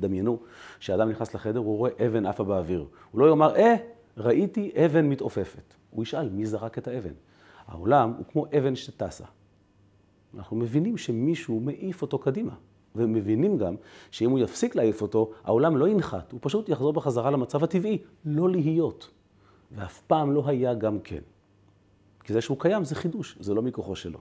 דמיינו 0.00 0.38
שאדם 0.80 1.08
נכנס 1.08 1.34
לחדר, 1.34 1.58
הוא 1.58 1.78
רואה 1.78 1.90
אבן 2.06 2.26
עפה 2.26 2.44
באוויר. 2.44 2.86
הוא 3.10 3.20
לא 3.20 3.26
יאמר, 3.26 3.56
אה, 3.56 3.74
ראיתי 4.16 4.72
אבן 4.86 5.08
מתעופפת. 5.08 5.74
הוא 5.90 6.02
ישאל, 6.02 6.28
מי 6.28 6.46
זרק 6.46 6.78
את 6.78 6.88
האבן? 6.88 7.12
העולם 7.66 8.12
הוא 8.18 8.24
כמו 8.32 8.46
אבן 8.58 8.76
שטסה. 8.76 9.24
אנחנו 10.34 10.56
מבינים 10.56 10.96
שמישהו 10.96 11.60
מעיף 11.60 12.02
אותו 12.02 12.18
קדימה. 12.18 12.54
ומבינים 12.96 13.58
גם 13.58 13.74
שאם 14.10 14.30
הוא 14.30 14.38
יפסיק 14.38 14.76
להעיף 14.76 15.02
אותו, 15.02 15.30
העולם 15.44 15.76
לא 15.76 15.88
ינחת, 15.88 16.32
הוא 16.32 16.40
פשוט 16.42 16.68
יחזור 16.68 16.92
בחזרה 16.92 17.30
למצב 17.30 17.64
הטבעי, 17.64 17.98
לא 18.24 18.50
להיות. 18.50 19.10
ואף 19.72 20.00
פעם 20.00 20.32
לא 20.32 20.42
היה 20.46 20.74
גם 20.74 20.98
כן. 21.00 21.20
כי 22.24 22.32
זה 22.32 22.40
שהוא 22.40 22.60
קיים 22.60 22.84
זה 22.84 22.94
חידוש, 22.94 23.36
זה 23.40 23.54
לא 23.54 23.62
מכוחו 23.62 23.96
שלו. 23.96 24.18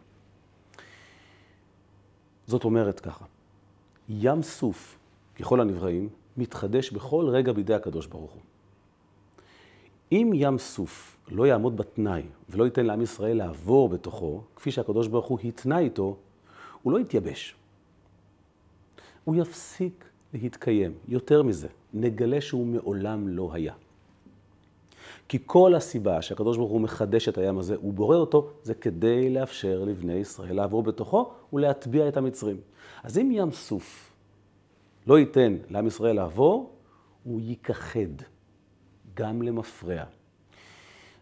זאת 2.47 2.63
אומרת 2.63 2.99
ככה, 2.99 3.25
ים 4.09 4.43
סוף, 4.43 4.97
ככל 5.39 5.61
הנבראים, 5.61 6.09
מתחדש 6.37 6.91
בכל 6.91 7.25
רגע 7.29 7.53
בידי 7.53 7.73
הקדוש 7.73 8.07
ברוך 8.07 8.31
הוא. 8.31 8.41
אם 10.11 10.31
ים 10.35 10.57
סוף 10.57 11.17
לא 11.31 11.47
יעמוד 11.47 11.77
בתנאי 11.77 12.23
ולא 12.49 12.63
ייתן 12.63 12.85
לעם 12.85 13.01
ישראל 13.01 13.37
לעבור 13.37 13.89
בתוכו, 13.89 14.41
כפי 14.55 14.71
שהקדוש 14.71 15.07
ברוך 15.07 15.25
הוא 15.25 15.39
התנה 15.43 15.79
איתו, 15.79 16.17
הוא 16.81 16.93
לא 16.93 16.99
יתייבש. 16.99 17.55
הוא 19.23 19.35
יפסיק 19.35 20.09
להתקיים. 20.33 20.93
יותר 21.07 21.43
מזה, 21.43 21.67
נגלה 21.93 22.41
שהוא 22.41 22.67
מעולם 22.67 23.27
לא 23.27 23.49
היה. 23.53 23.73
כי 25.33 25.39
כל 25.45 25.75
הסיבה 25.75 26.21
שהקדוש 26.21 26.57
ברוך 26.57 26.71
הוא 26.71 26.81
מחדש 26.81 27.29
את 27.29 27.37
הים 27.37 27.57
הזה, 27.57 27.75
הוא 27.75 27.93
בורא 27.93 28.17
אותו, 28.17 28.49
זה 28.63 28.73
כדי 28.73 29.29
לאפשר 29.29 29.83
לבני 29.83 30.13
ישראל 30.13 30.55
לעבור 30.55 30.83
בתוכו 30.83 31.31
ולהטביע 31.53 32.07
את 32.07 32.17
המצרים. 32.17 32.57
אז 33.03 33.17
אם 33.17 33.29
ים 33.31 33.51
סוף 33.51 34.11
לא 35.07 35.19
ייתן 35.19 35.57
לעם 35.69 35.87
ישראל 35.87 36.15
לעבור, 36.15 36.75
הוא 37.23 37.41
ייכחד. 37.41 38.21
גם 39.13 39.41
למפרע. 39.41 40.03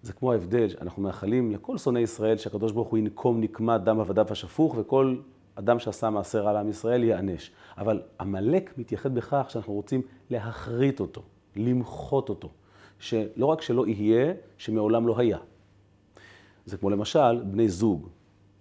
זה 0.01 0.13
כמו 0.13 0.31
ההבדל 0.31 0.69
שאנחנו 0.69 1.01
מאחלים 1.01 1.51
לכל 1.51 1.77
שונאי 1.77 2.01
ישראל 2.01 2.37
שהקדוש 2.37 2.71
ברוך 2.71 2.87
הוא 2.87 2.99
ינקום 2.99 3.41
נקמת 3.41 3.83
דם 3.83 3.99
עבדיו 3.99 4.25
השפוך 4.29 4.75
וכל 4.77 5.15
אדם 5.55 5.79
שעשה 5.79 6.09
מעשה 6.09 6.39
רע 6.39 6.53
לעם 6.53 6.69
ישראל 6.69 7.03
ייענש. 7.03 7.51
אבל 7.77 8.01
עמלק 8.19 8.77
מתייחד 8.77 9.15
בכך 9.15 9.45
שאנחנו 9.49 9.73
רוצים 9.73 10.01
להכרית 10.29 10.99
אותו, 10.99 11.21
למחות 11.55 12.29
אותו. 12.29 12.49
שלא 13.01 13.45
רק 13.45 13.61
שלא 13.61 13.87
יהיה, 13.87 14.33
שמעולם 14.57 15.07
לא 15.07 15.17
היה. 15.17 15.37
זה 16.65 16.77
כמו 16.77 16.89
למשל 16.89 17.43
בני 17.43 17.69
זוג 17.69 18.09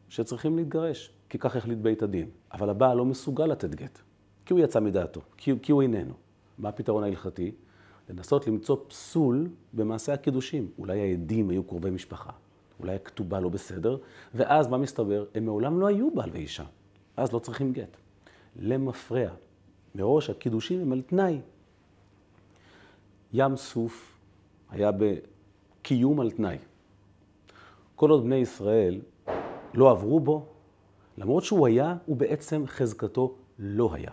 שצריכים 0.08 0.56
להתגרש, 0.56 1.12
כי 1.28 1.38
כך 1.38 1.56
החליט 1.56 1.78
בית 1.78 2.02
הדין. 2.02 2.28
אבל 2.52 2.70
הבעל 2.70 2.96
לא 2.96 3.04
מסוגל 3.04 3.46
לתת 3.46 3.74
גט, 3.74 3.98
כי 4.44 4.52
הוא 4.52 4.60
יצא 4.60 4.80
מדעתו, 4.80 5.20
כי, 5.36 5.52
כי 5.62 5.72
הוא 5.72 5.82
איננו. 5.82 6.14
מה 6.58 6.68
הפתרון 6.68 7.04
ההלכתי? 7.04 7.52
לנסות 8.10 8.46
למצוא 8.46 8.76
פסול 8.88 9.48
במעשה 9.72 10.12
הקידושים. 10.12 10.70
אולי 10.78 11.00
העדים 11.00 11.50
היו 11.50 11.64
קרובי 11.64 11.90
משפחה, 11.90 12.30
אולי 12.80 12.94
הכתובה 12.94 13.40
לא 13.40 13.48
בסדר, 13.48 13.98
ואז 14.34 14.68
מה 14.68 14.78
מסתבר? 14.78 15.24
הם 15.34 15.44
מעולם 15.44 15.80
לא 15.80 15.86
היו 15.86 16.10
בעל 16.14 16.30
ואישה, 16.32 16.64
אז 17.16 17.32
לא 17.32 17.38
צריכים 17.38 17.72
גט. 17.72 17.96
למפרע, 18.56 19.30
מראש 19.94 20.30
הקידושים 20.30 20.80
הם 20.80 20.92
על 20.92 21.00
תנאי. 21.00 21.40
ים 23.32 23.56
סוף 23.56 24.09
היה 24.70 24.90
בקיום 24.92 26.20
על 26.20 26.30
תנאי. 26.30 26.56
כל 27.96 28.10
עוד 28.10 28.24
בני 28.24 28.36
ישראל 28.36 29.00
לא 29.74 29.90
עברו 29.90 30.20
בו, 30.20 30.46
למרות 31.18 31.44
שהוא 31.44 31.66
היה, 31.66 31.96
הוא 32.06 32.16
בעצם 32.16 32.64
חזקתו 32.66 33.34
לא 33.58 33.94
היה. 33.94 34.10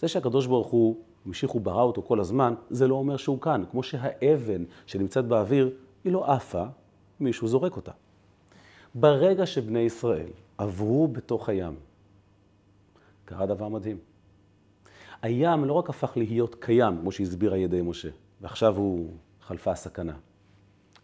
זה 0.00 0.08
שהקדוש 0.08 0.46
ברוך 0.46 0.68
הוא 0.68 0.96
המשיך 1.26 1.54
וברא 1.54 1.82
אותו 1.82 2.02
כל 2.02 2.20
הזמן, 2.20 2.54
זה 2.70 2.88
לא 2.88 2.94
אומר 2.94 3.16
שהוא 3.16 3.40
כאן. 3.40 3.64
כמו 3.70 3.82
שהאבן 3.82 4.64
שנמצאת 4.86 5.24
באוויר, 5.24 5.70
היא 6.04 6.12
לא 6.12 6.32
עפה, 6.32 6.64
מישהו 7.20 7.48
זורק 7.48 7.76
אותה. 7.76 7.92
ברגע 8.94 9.46
שבני 9.46 9.78
ישראל 9.78 10.28
עברו 10.58 11.08
בתוך 11.08 11.48
הים, 11.48 11.74
קרה 13.24 13.46
דבר 13.46 13.68
מדהים. 13.68 13.98
הים 15.22 15.64
לא 15.64 15.72
רק 15.72 15.90
הפך 15.90 16.12
להיות 16.16 16.54
קיים, 16.54 16.98
כמו 17.00 17.12
שהסביר 17.12 17.52
על 17.52 17.58
ידי 17.58 17.82
משה, 17.82 18.08
ועכשיו 18.40 18.76
הוא 18.76 19.10
חלפה 19.46 19.70
הסכנה. 19.70 20.14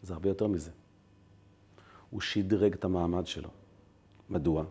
זה 0.03 0.13
הרבה 0.13 0.29
יותר 0.29 0.47
מזה. 0.47 0.71
הוא 2.11 2.21
שדרג 2.21 2.73
את 2.73 2.85
המעמד 2.85 3.27
שלו. 3.27 3.49
מדוע? 4.31 4.65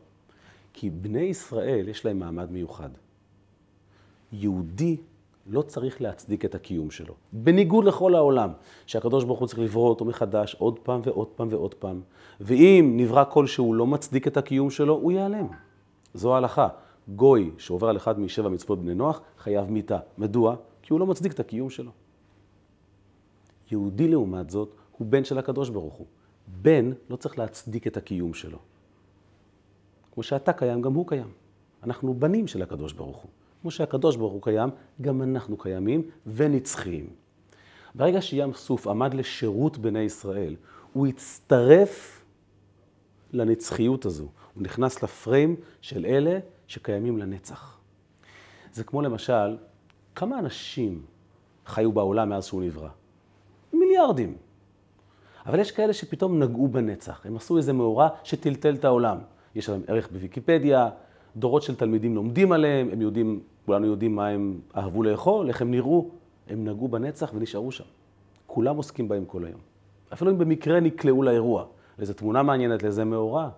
כי 0.73 0.89
בני 0.89 1.19
ישראל 1.19 1.89
יש 1.89 2.05
להם 2.05 2.19
מעמד 2.19 2.51
מיוחד. 2.51 2.89
יהודי 4.31 4.97
לא 5.47 5.61
צריך 5.61 6.01
להצדיק 6.01 6.45
את 6.45 6.55
הקיום 6.55 6.91
שלו. 6.91 7.13
בניגוד 7.33 7.85
לכל 7.85 8.15
העולם, 8.15 8.49
שהקדוש 8.85 9.23
ברוך 9.23 9.39
הוא 9.39 9.47
צריך 9.47 9.59
לברוא 9.59 9.89
אותו 9.89 10.05
מחדש 10.05 10.55
עוד 10.59 10.79
פעם 10.79 11.01
ועוד 11.03 11.27
פעם 11.27 11.47
ועוד 11.51 11.73
פעם. 11.73 12.01
ואם 12.41 12.93
נברא 12.97 13.23
כלשהו 13.29 13.73
לא 13.73 13.87
מצדיק 13.87 14.27
את 14.27 14.37
הקיום 14.37 14.69
שלו, 14.69 14.93
הוא 14.93 15.11
ייעלם. 15.11 15.47
זו 16.13 16.33
ההלכה. 16.33 16.67
גוי 17.15 17.51
שעובר 17.57 17.89
על 17.89 17.97
אחד 17.97 18.19
משבע 18.19 18.49
מצוות 18.49 18.79
בני 18.79 18.95
נוח, 18.95 19.21
חייב 19.37 19.71
מיתה. 19.71 19.99
מדוע? 20.17 20.55
כי 20.81 20.93
הוא 20.93 20.99
לא 20.99 21.05
מצדיק 21.05 21.33
את 21.33 21.39
הקיום 21.39 21.69
שלו. 21.69 21.91
יהודי 23.71 24.07
לעומת 24.07 24.49
זאת, 24.49 24.75
הוא 24.97 25.07
בן 25.07 25.23
של 25.23 25.37
הקדוש 25.37 25.69
ברוך 25.69 25.93
הוא. 25.93 26.07
בן 26.47 26.91
לא 27.09 27.15
צריך 27.15 27.39
להצדיק 27.39 27.87
את 27.87 27.97
הקיום 27.97 28.33
שלו. 28.33 28.57
כמו 30.11 30.23
שאתה 30.23 30.53
קיים, 30.53 30.81
גם 30.81 30.93
הוא 30.93 31.07
קיים. 31.07 31.31
אנחנו 31.83 32.13
בנים 32.13 32.47
של 32.47 32.61
הקדוש 32.61 32.93
ברוך 32.93 33.17
הוא. 33.17 33.31
כמו 33.61 33.71
שהקדוש 33.71 34.15
ברוך 34.15 34.33
הוא 34.33 34.41
קיים, 34.41 34.69
גם 35.01 35.21
אנחנו 35.21 35.57
קיימים 35.57 36.09
ונצחיים. 36.27 37.09
ברגע 37.95 38.21
שים 38.21 38.53
סוף 38.53 38.87
עמד 38.87 39.13
לשירות 39.13 39.77
בני 39.77 39.99
ישראל, 39.99 40.55
הוא 40.93 41.07
הצטרף 41.07 42.25
לנצחיות 43.33 44.05
הזו. 44.05 44.27
הוא 44.53 44.63
נכנס 44.63 45.03
לפריים 45.03 45.55
של 45.81 46.05
אלה 46.05 46.39
שקיימים 46.67 47.17
לנצח. 47.17 47.77
זה 48.73 48.83
כמו 48.83 49.01
למשל, 49.01 49.57
כמה 50.15 50.39
אנשים 50.39 51.05
חיו 51.65 51.91
בעולם 51.91 52.29
מאז 52.29 52.45
שהוא 52.45 52.63
נברא? 52.63 52.89
מיליארדים. 53.97 54.35
אבל 55.45 55.59
יש 55.59 55.71
כאלה 55.71 55.93
שפתאום 55.93 56.39
נגעו 56.39 56.67
בנצח. 56.67 57.25
הם 57.25 57.35
עשו 57.35 57.57
איזה 57.57 57.73
מאורע 57.73 58.07
שטלטל 58.23 58.73
את 58.73 58.85
העולם. 58.85 59.17
יש 59.55 59.69
להם 59.69 59.81
ערך 59.87 60.11
בוויקיפדיה, 60.11 60.89
דורות 61.35 61.63
של 61.63 61.75
תלמידים 61.75 62.15
לומדים 62.15 62.51
עליהם, 62.51 62.89
הם 62.91 63.01
יודעים, 63.01 63.39
כולנו 63.65 63.85
יודעים 63.85 64.15
מה 64.15 64.27
הם 64.27 64.59
אהבו 64.77 65.03
לאכול, 65.03 65.47
איך 65.47 65.61
הם 65.61 65.71
נראו. 65.71 66.09
הם 66.49 66.65
נגעו 66.65 66.87
בנצח 66.87 67.31
ונשארו 67.33 67.71
שם. 67.71 67.83
כולם 68.47 68.77
עוסקים 68.77 69.07
בהם 69.07 69.25
כל 69.25 69.45
היום. 69.45 69.59
אפילו 70.13 70.31
אם 70.31 70.37
במקרה 70.37 70.79
נקלעו 70.79 71.23
לאירוע, 71.23 71.65
לאיזו 71.97 72.13
תמונה 72.13 72.43
מעניינת, 72.43 72.83
לאיזה 72.83 73.05
מאורע. 73.05 73.49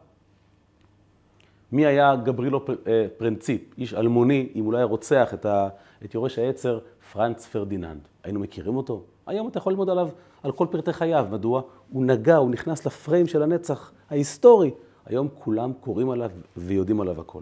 מי 1.71 1.85
היה 1.85 2.15
גברילו 2.15 2.65
אה, 2.87 3.07
פרינציפ, 3.17 3.61
איש 3.77 3.93
אלמוני, 3.93 4.49
אם 4.55 4.65
אולי 4.65 4.83
רוצח 4.83 5.33
את, 5.33 5.45
ה, 5.45 5.69
את 6.05 6.13
יורש 6.13 6.39
העצר, 6.39 6.79
פרנץ 7.13 7.45
פרדיננד. 7.45 7.99
היינו 8.23 8.39
מכירים 8.39 8.75
אותו? 8.75 9.03
היום 9.29 9.47
אתה 9.47 9.57
יכול 9.57 9.73
ללמוד 9.73 9.89
עליו 9.89 10.09
על 10.43 10.51
כל 10.51 10.67
פרטי 10.71 10.93
חייו. 10.93 11.27
מדוע? 11.31 11.61
הוא 11.89 12.05
נגע, 12.05 12.35
הוא 12.35 12.51
נכנס 12.51 12.85
לפריים 12.85 13.27
של 13.27 13.43
הנצח 13.43 13.91
ההיסטורי. 14.09 14.71
היום 15.05 15.27
כולם 15.39 15.73
קוראים 15.79 16.09
עליו 16.09 16.31
ויודעים 16.57 17.01
עליו 17.01 17.21
הכל. 17.21 17.41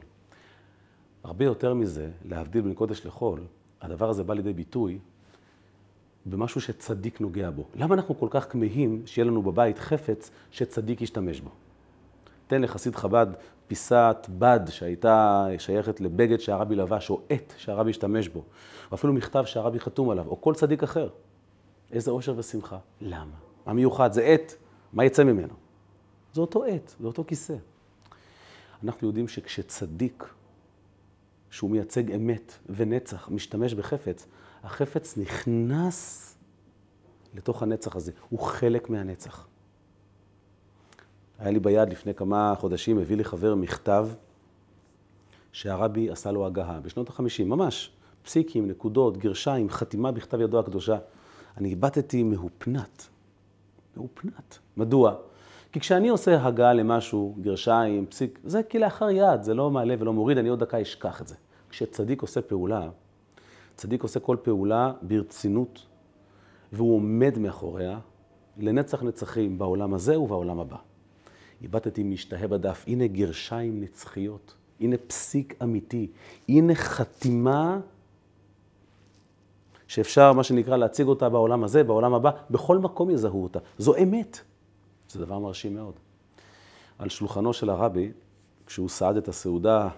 הרבה 1.24 1.46
יותר 1.46 1.74
מזה, 1.74 2.10
להבדיל 2.26 2.62
בין 2.62 2.74
קודש 2.74 3.06
לחול, 3.06 3.40
הדבר 3.82 4.10
הזה 4.10 4.24
בא 4.24 4.34
לידי 4.34 4.54
ביטוי 4.54 5.00
במשהו 6.26 6.62
שצדיק 6.62 7.22
נוגע 7.22 7.50
בו. 7.50 7.64
למה 7.76 7.96
אנחנו 7.96 8.20
כל 8.20 8.28
כך 8.30 8.52
כמהים 8.52 9.02
שיהיה 9.06 9.26
לנו 9.26 9.42
בבית 9.42 9.80
חפץ 9.80 10.32
שצדיק 10.52 11.02
ישתמש 11.02 11.42
בו? 11.42 11.50
תן 12.48 12.62
לחסיד 12.62 12.96
חב"ד 12.96 13.28
פיסת 13.68 14.28
בד 14.30 14.60
שהייתה 14.70 15.48
שייכת 15.58 16.02
לבגד 16.02 16.40
שהרבי 16.40 16.76
לבש, 16.76 17.10
או 17.10 17.22
עט 17.30 17.54
שהרבי 17.58 17.90
השתמש 17.90 18.28
בו, 18.28 18.44
או 18.92 18.96
אפילו 18.96 19.14
מכתב 19.14 19.44
שהרבי 19.46 19.80
חתום 19.80 20.10
עליו, 20.10 20.28
או 20.28 20.42
כל 20.42 20.54
צדיק 20.54 20.84
אחר. 20.84 21.10
איזה 21.92 22.12
אושר 22.12 22.34
ושמחה. 22.38 22.78
למה? 23.02 23.36
מה 23.66 23.74
מיוחד? 23.74 24.14
זה 24.14 24.24
עט, 24.24 24.54
מה 24.94 25.06
יצא 25.06 25.24
ממנו? 25.24 25.54
זה 26.34 26.42
אותו 26.42 26.64
עט, 26.64 26.92
זה 27.00 27.08
אותו 27.08 27.24
כיסא. 27.28 27.56
אנחנו 28.84 29.08
יודעים 29.08 29.28
שכשצדיק, 29.28 30.24
שהוא 31.50 31.72
מייצג 31.72 32.12
אמת 32.12 32.54
ונצח, 32.70 33.30
משתמש 33.30 33.74
בחפץ, 33.74 34.28
החפץ 34.64 35.18
נכנס 35.18 36.36
לתוך 37.34 37.64
הנצח 37.64 37.96
הזה, 37.96 38.12
הוא 38.30 38.40
חלק 38.40 38.90
מהנצח. 38.90 39.48
היה 41.40 41.52
לי 41.52 41.60
ביד 41.60 41.90
לפני 41.90 42.14
כמה 42.14 42.54
חודשים, 42.58 43.00
הביא 43.00 43.18
לי 43.18 43.24
חבר 43.24 43.56
מכתב 43.56 44.10
שהרבי 45.52 46.10
עשה 46.10 46.32
לו 46.32 46.46
הגהה, 46.46 46.80
בשנות 46.80 47.10
ה-50, 47.10 47.44
ממש. 47.44 47.92
פסיקים, 48.24 48.68
נקודות, 48.68 49.18
גרשיים, 49.18 49.70
חתימה 49.70 50.12
בכתב 50.12 50.42
ידו 50.42 50.60
הקדושה. 50.60 50.98
אני 51.58 51.74
הבטתי 51.74 52.24
מהופנת. 52.24 53.08
מהופנת. 53.96 54.58
מדוע? 54.78 55.16
כי 55.72 55.80
כשאני 55.80 56.10
עושה 56.10 56.46
הגעה 56.46 56.74
למשהו, 56.74 57.36
גרשיים, 57.42 58.06
פסיק, 58.06 58.40
זה 58.44 58.64
כלאחר 58.64 59.10
יד, 59.10 59.44
זה 59.44 59.54
לא 59.54 59.72
מעלה 59.72 59.96
ולא 60.00 60.14
מוריד, 60.14 60.38
אני 60.38 60.50
עוד 60.50 60.60
דקה 60.60 60.82
אשכח 60.82 61.22
את 61.22 61.28
זה. 61.28 61.36
כשצדיק 61.70 62.22
עושה 62.22 62.42
פעולה, 62.42 62.90
צדיק 63.76 64.04
עושה 64.04 64.20
כל 64.20 64.38
פעולה 64.42 64.94
ברצינות, 65.02 65.86
והוא 66.74 66.96
עומד 66.96 67.38
מאחוריה 67.38 68.00
לנצח 68.58 69.04
נצחים 69.04 69.58
בעולם 69.58 69.94
הזה 69.94 70.20
ובעולם 70.20 70.60
הבא. 70.60 70.78
איבדתי 71.62 72.04
משתהה 72.04 72.48
בדף, 72.48 72.86
הנה 72.88 73.08
גרשיים 73.08 73.82
נצחיות, 73.82 74.54
הנה 74.80 74.96
פסיק 75.08 75.56
אמיתי, 75.64 76.08
הנה 76.50 76.76
חתימה 76.76 77.80
שאפשר, 79.88 80.34
מה 80.34 80.44
שנקרא, 80.44 80.78
להציג 80.78 81.08
אותה 81.08 81.30
בעולם 81.30 81.64
הזה, 81.64 81.84
בעולם 81.84 82.14
הבא, 82.14 82.32
בכל 82.52 82.78
מקום 82.78 83.10
יזהו 83.10 83.44
אותה. 83.44 83.60
זו 83.78 83.96
אמת. 83.96 84.40
זה 85.10 85.20
דבר 85.20 85.40
מרשים 85.40 85.76
מאוד. 85.76 85.94
על 87.00 87.10
שולחנו 87.10 87.54
של 87.54 87.70
הרבי, 87.70 88.12
כשהוא 88.66 88.90
סעד 88.90 89.18
את 89.18 89.28
הסעודה 89.28 89.90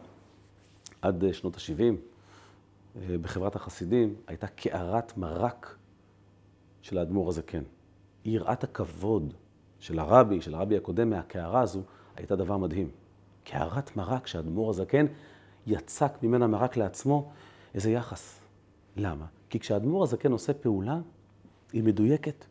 עד 1.02 1.24
שנות 1.32 1.56
ה-70, 1.56 1.82
אה, 1.82 3.18
בחברת 3.18 3.56
החסידים, 3.56 4.16
הייתה 4.28 4.48
קערת 4.48 5.18
מרק 5.18 5.76
של 6.82 6.98
האדמו"ר 6.98 7.30
הזקן. 7.30 7.64
יראת 8.26 8.64
הכבוד 8.64 9.34
של 9.80 10.00
הרבי, 10.00 10.42
של 10.42 10.56
הרבי 10.56 10.78
הקודם, 10.78 11.10
מהקערה 11.10 11.62
הזו, 11.62 11.82
הייתה 12.16 12.36
דבר 12.36 12.58
מדהים. 12.58 12.90
קערת 13.44 13.96
מרק 13.96 14.28
שהאדמו"ר 14.28 14.70
הזקן 14.70 15.06
יצק 15.68 16.12
ממנה 16.24 16.48
מרק 16.48 16.78
לעצמו, 16.78 17.32
איזה 17.74 17.92
יחס. 17.92 18.40
למה? 18.96 19.26
כי 19.50 19.60
כשהאדמו"ר 19.60 20.04
הזקן 20.04 20.32
עושה 20.32 20.54
פעולה, 20.54 21.00
היא 21.74 21.84
מדויקת, 21.84 22.46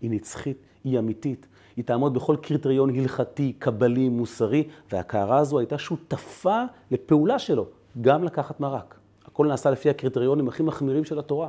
היא 0.00 0.10
נצחית, 0.10 0.58
היא 0.84 0.98
אמיתית, 0.98 1.46
היא 1.76 1.84
תעמוד 1.84 2.14
בכל 2.14 2.36
קריטריון 2.42 2.98
הלכתי, 2.98 3.52
קבלי, 3.52 4.08
מוסרי, 4.08 4.68
והקערה 4.92 5.38
הזו 5.38 5.58
הייתה 5.58 5.78
שותפה 5.78 6.62
לפעולה 6.90 7.38
שלו, 7.38 7.66
גם 8.00 8.24
לקחת 8.24 8.60
מרק. 8.60 8.98
הכל 9.24 9.46
נעשה 9.46 9.70
לפי 9.70 9.90
הקריטריונים 9.90 10.48
הכי 10.48 10.62
מחמירים 10.62 11.04
של 11.04 11.18
התורה. 11.18 11.48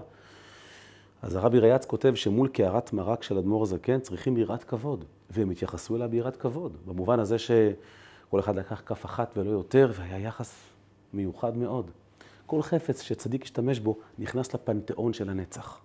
אז 1.21 1.35
הרבי 1.35 1.59
ריאץ 1.59 1.85
כותב 1.85 2.15
שמול 2.15 2.47
קערת 2.47 2.93
מרק 2.93 3.23
של 3.23 3.37
אדמו"ר 3.37 3.63
הזקן 3.63 3.99
צריכים 3.99 4.37
יראת 4.37 4.63
כבוד, 4.63 5.05
והם 5.29 5.49
התייחסו 5.49 5.95
אליה 5.95 6.07
ביראת 6.07 6.35
כבוד, 6.35 6.77
במובן 6.85 7.19
הזה 7.19 7.35
כל 8.29 8.39
אחד 8.39 8.55
לקח 8.55 8.81
כף 8.85 9.05
אחת 9.05 9.37
ולא 9.37 9.49
יותר, 9.49 9.91
והיה 9.93 10.19
יחס 10.19 10.55
מיוחד 11.13 11.57
מאוד. 11.57 11.91
כל 12.47 12.61
חפץ 12.61 13.01
שצדיק 13.01 13.43
השתמש 13.43 13.79
בו 13.79 13.97
נכנס 14.19 14.53
לפנתיאון 14.53 15.13
של 15.13 15.29
הנצח. 15.29 15.81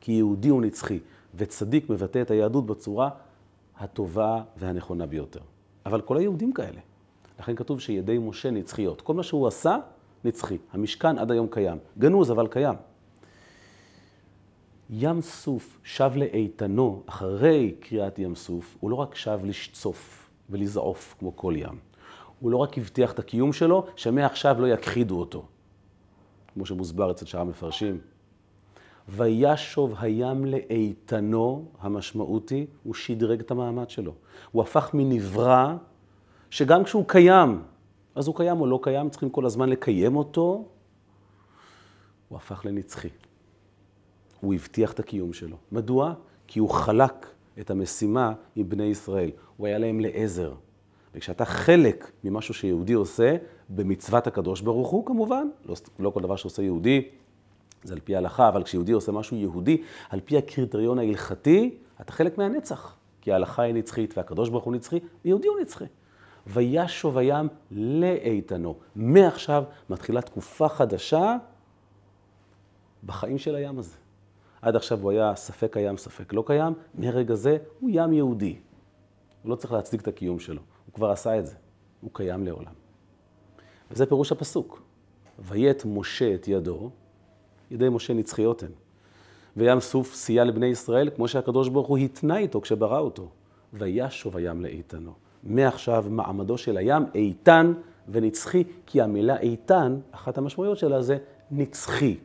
כי 0.00 0.12
יהודי 0.12 0.48
הוא 0.48 0.62
נצחי, 0.62 0.98
וצדיק 1.34 1.90
מבטא 1.90 2.22
את 2.22 2.30
היהדות 2.30 2.66
בצורה 2.66 3.10
הטובה 3.78 4.42
והנכונה 4.56 5.06
ביותר. 5.06 5.40
אבל 5.86 6.00
כל 6.00 6.16
היהודים 6.16 6.52
כאלה. 6.52 6.80
לכן 7.40 7.56
כתוב 7.56 7.80
שידי 7.80 8.18
משה 8.18 8.50
נצחיות. 8.50 9.00
כל 9.00 9.14
מה 9.14 9.22
שהוא 9.22 9.46
עשה, 9.46 9.76
נצחי. 10.24 10.58
המשכן 10.72 11.18
עד 11.18 11.30
היום 11.30 11.46
קיים. 11.50 11.78
גנוז, 11.98 12.30
אבל 12.30 12.46
קיים. 12.46 12.74
ים 14.90 15.20
סוף 15.20 15.80
שב 15.84 16.12
לאיתנו 16.16 17.02
אחרי 17.06 17.74
קריאת 17.80 18.18
ים 18.18 18.34
סוף, 18.34 18.76
הוא 18.80 18.90
לא 18.90 18.96
רק 18.96 19.14
שב 19.14 19.40
לשצוף 19.44 20.30
ולזעוף 20.50 21.14
כמו 21.18 21.36
כל 21.36 21.54
ים. 21.56 21.89
הוא 22.40 22.50
לא 22.50 22.56
רק 22.56 22.78
הבטיח 22.78 23.12
את 23.12 23.18
הקיום 23.18 23.52
שלו, 23.52 23.86
שמעכשיו 23.96 24.60
לא 24.60 24.66
יכחידו 24.66 25.20
אותו. 25.20 25.46
כמו 26.54 26.66
שמוסבר 26.66 27.10
אצל 27.10 27.26
שאר 27.26 27.40
המפרשים. 27.40 28.00
וישוב 29.08 29.94
הים 29.98 30.44
לאיתנו, 30.44 31.64
המשמעות 31.80 32.48
היא, 32.48 32.66
הוא 32.82 32.94
שדרג 32.94 33.40
את 33.40 33.50
המעמד 33.50 33.90
שלו. 33.90 34.14
הוא 34.52 34.62
הפך 34.62 34.90
מנברא, 34.94 35.74
שגם 36.50 36.84
כשהוא 36.84 37.04
קיים, 37.08 37.62
אז 38.14 38.26
הוא 38.26 38.36
קיים 38.36 38.60
או 38.60 38.66
לא 38.66 38.80
קיים, 38.82 39.10
צריכים 39.10 39.30
כל 39.30 39.46
הזמן 39.46 39.68
לקיים 39.68 40.16
אותו, 40.16 40.64
הוא 42.28 42.36
הפך 42.36 42.64
לנצחי. 42.64 43.08
הוא 44.40 44.54
הבטיח 44.54 44.92
את 44.92 44.98
הקיום 44.98 45.32
שלו. 45.32 45.56
מדוע? 45.72 46.14
כי 46.46 46.58
הוא 46.58 46.70
חלק 46.70 47.26
את 47.60 47.70
המשימה 47.70 48.32
עם 48.56 48.68
בני 48.68 48.84
ישראל. 48.84 49.30
הוא 49.56 49.66
היה 49.66 49.78
להם 49.78 50.00
לעזר. 50.00 50.54
וכשאתה 51.14 51.44
חלק 51.44 52.10
ממשהו 52.24 52.54
שיהודי 52.54 52.92
עושה, 52.92 53.36
במצוות 53.68 54.26
הקדוש 54.26 54.60
ברוך 54.60 54.88
הוא 54.88 55.06
כמובן, 55.06 55.48
לא, 55.66 55.74
לא 55.98 56.10
כל 56.10 56.20
דבר 56.20 56.36
שעושה 56.36 56.62
יהודי 56.62 57.08
זה 57.82 57.94
על 57.94 58.00
פי 58.00 58.14
ההלכה, 58.14 58.48
אבל 58.48 58.62
כשיהודי 58.62 58.92
עושה 58.92 59.12
משהו 59.12 59.36
יהודי, 59.36 59.82
על 60.10 60.20
פי 60.24 60.38
הקריטריון 60.38 60.98
ההלכתי, 60.98 61.78
אתה 62.00 62.12
חלק 62.12 62.38
מהנצח. 62.38 62.96
כי 63.20 63.32
ההלכה 63.32 63.62
היא 63.62 63.74
נצחית 63.74 64.16
והקדוש 64.16 64.48
ברוך 64.48 64.64
הוא 64.64 64.74
נצחי, 64.74 65.00
ויהודי 65.24 65.48
הוא 65.48 65.60
נצחי. 65.60 65.84
וישוב 66.46 67.18
הים 67.18 67.48
לאיתנו. 67.70 68.78
מעכשיו 68.96 69.64
מתחילה 69.90 70.20
תקופה 70.20 70.68
חדשה 70.68 71.36
בחיים 73.04 73.38
של 73.38 73.54
הים 73.54 73.78
הזה. 73.78 73.96
עד 74.62 74.76
עכשיו 74.76 75.00
הוא 75.00 75.10
היה 75.10 75.36
ספק 75.36 75.72
קיים, 75.72 75.96
ספק 75.96 76.32
לא 76.32 76.44
קיים, 76.46 76.72
מרגע 76.94 77.34
זה 77.34 77.58
הוא 77.80 77.90
ים 77.92 78.12
יהודי. 78.12 78.56
הוא 79.42 79.50
לא 79.50 79.56
צריך 79.56 79.72
להצדיק 79.72 80.00
את 80.00 80.08
הקיום 80.08 80.38
שלו, 80.38 80.62
הוא 80.90 80.94
כבר 80.94 81.10
עשה 81.10 81.38
את 81.38 81.46
זה, 81.46 81.54
הוא 82.00 82.10
קיים 82.12 82.44
לעולם. 82.44 82.72
וזה 83.90 84.06
פירוש 84.06 84.32
הפסוק. 84.32 84.82
ויית 85.38 85.82
משה 85.86 86.34
את 86.34 86.48
ידו, 86.48 86.90
ידי 87.70 87.88
משה 87.88 88.14
נצחיות 88.14 88.62
הן. 88.62 88.70
וים 89.56 89.80
סוף 89.80 90.14
סייע 90.14 90.44
לבני 90.44 90.66
ישראל, 90.66 91.10
כמו 91.16 91.28
שהקדוש 91.28 91.68
ברוך 91.68 91.86
הוא 91.86 91.98
התנה 91.98 92.36
איתו 92.36 92.60
כשברא 92.60 92.98
אותו. 92.98 93.28
וישוב 93.72 94.36
הים 94.36 94.62
לאיתנו. 94.62 95.12
מעכשיו 95.44 96.04
מעמדו 96.08 96.58
של 96.58 96.76
הים 96.76 97.02
איתן 97.14 97.72
ונצחי, 98.08 98.64
כי 98.86 99.00
המילה 99.00 99.38
איתן, 99.38 99.98
אחת 100.10 100.38
המשמעויות 100.38 100.78
שלה 100.78 101.02
זה 101.02 101.18
נצחי. 101.50 102.16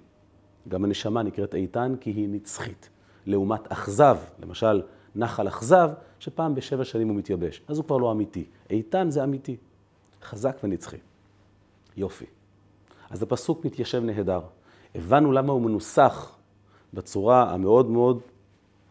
גם 0.68 0.84
הנשמה 0.84 1.24
נקראת 1.24 1.56
איתן 1.56 1.96
כי 2.00 2.10
היא 2.10 2.30
נצחית. 2.30 2.90
לעומת 3.26 3.72
אכזב, 3.72 4.18
למשל 4.40 4.82
נחל 5.16 5.48
אכזב, 5.48 5.90
שפעם 6.20 6.56
בשבע 6.56 6.84
שנים 6.84 7.08
הוא 7.08 7.16
מתייבש. 7.16 7.62
אז 7.68 7.78
הוא 7.78 7.86
כבר 7.86 7.98
לא 7.98 8.12
אמיתי. 8.12 8.46
איתן 8.70 9.10
זה 9.10 9.24
אמיתי. 9.24 9.58
חזק 10.24 10.58
ונצחי. 10.64 10.98
יופי. 11.98 12.26
אז 13.10 13.24
הפסוק 13.24 13.66
מתיישב 13.66 14.04
נהדר. 14.04 14.42
הבנו 14.96 15.32
למה 15.32 15.54
הוא 15.54 15.62
מנוסח 15.62 16.36
בצורה 16.94 17.54
המאוד 17.54 17.90
מאוד 17.90 18.20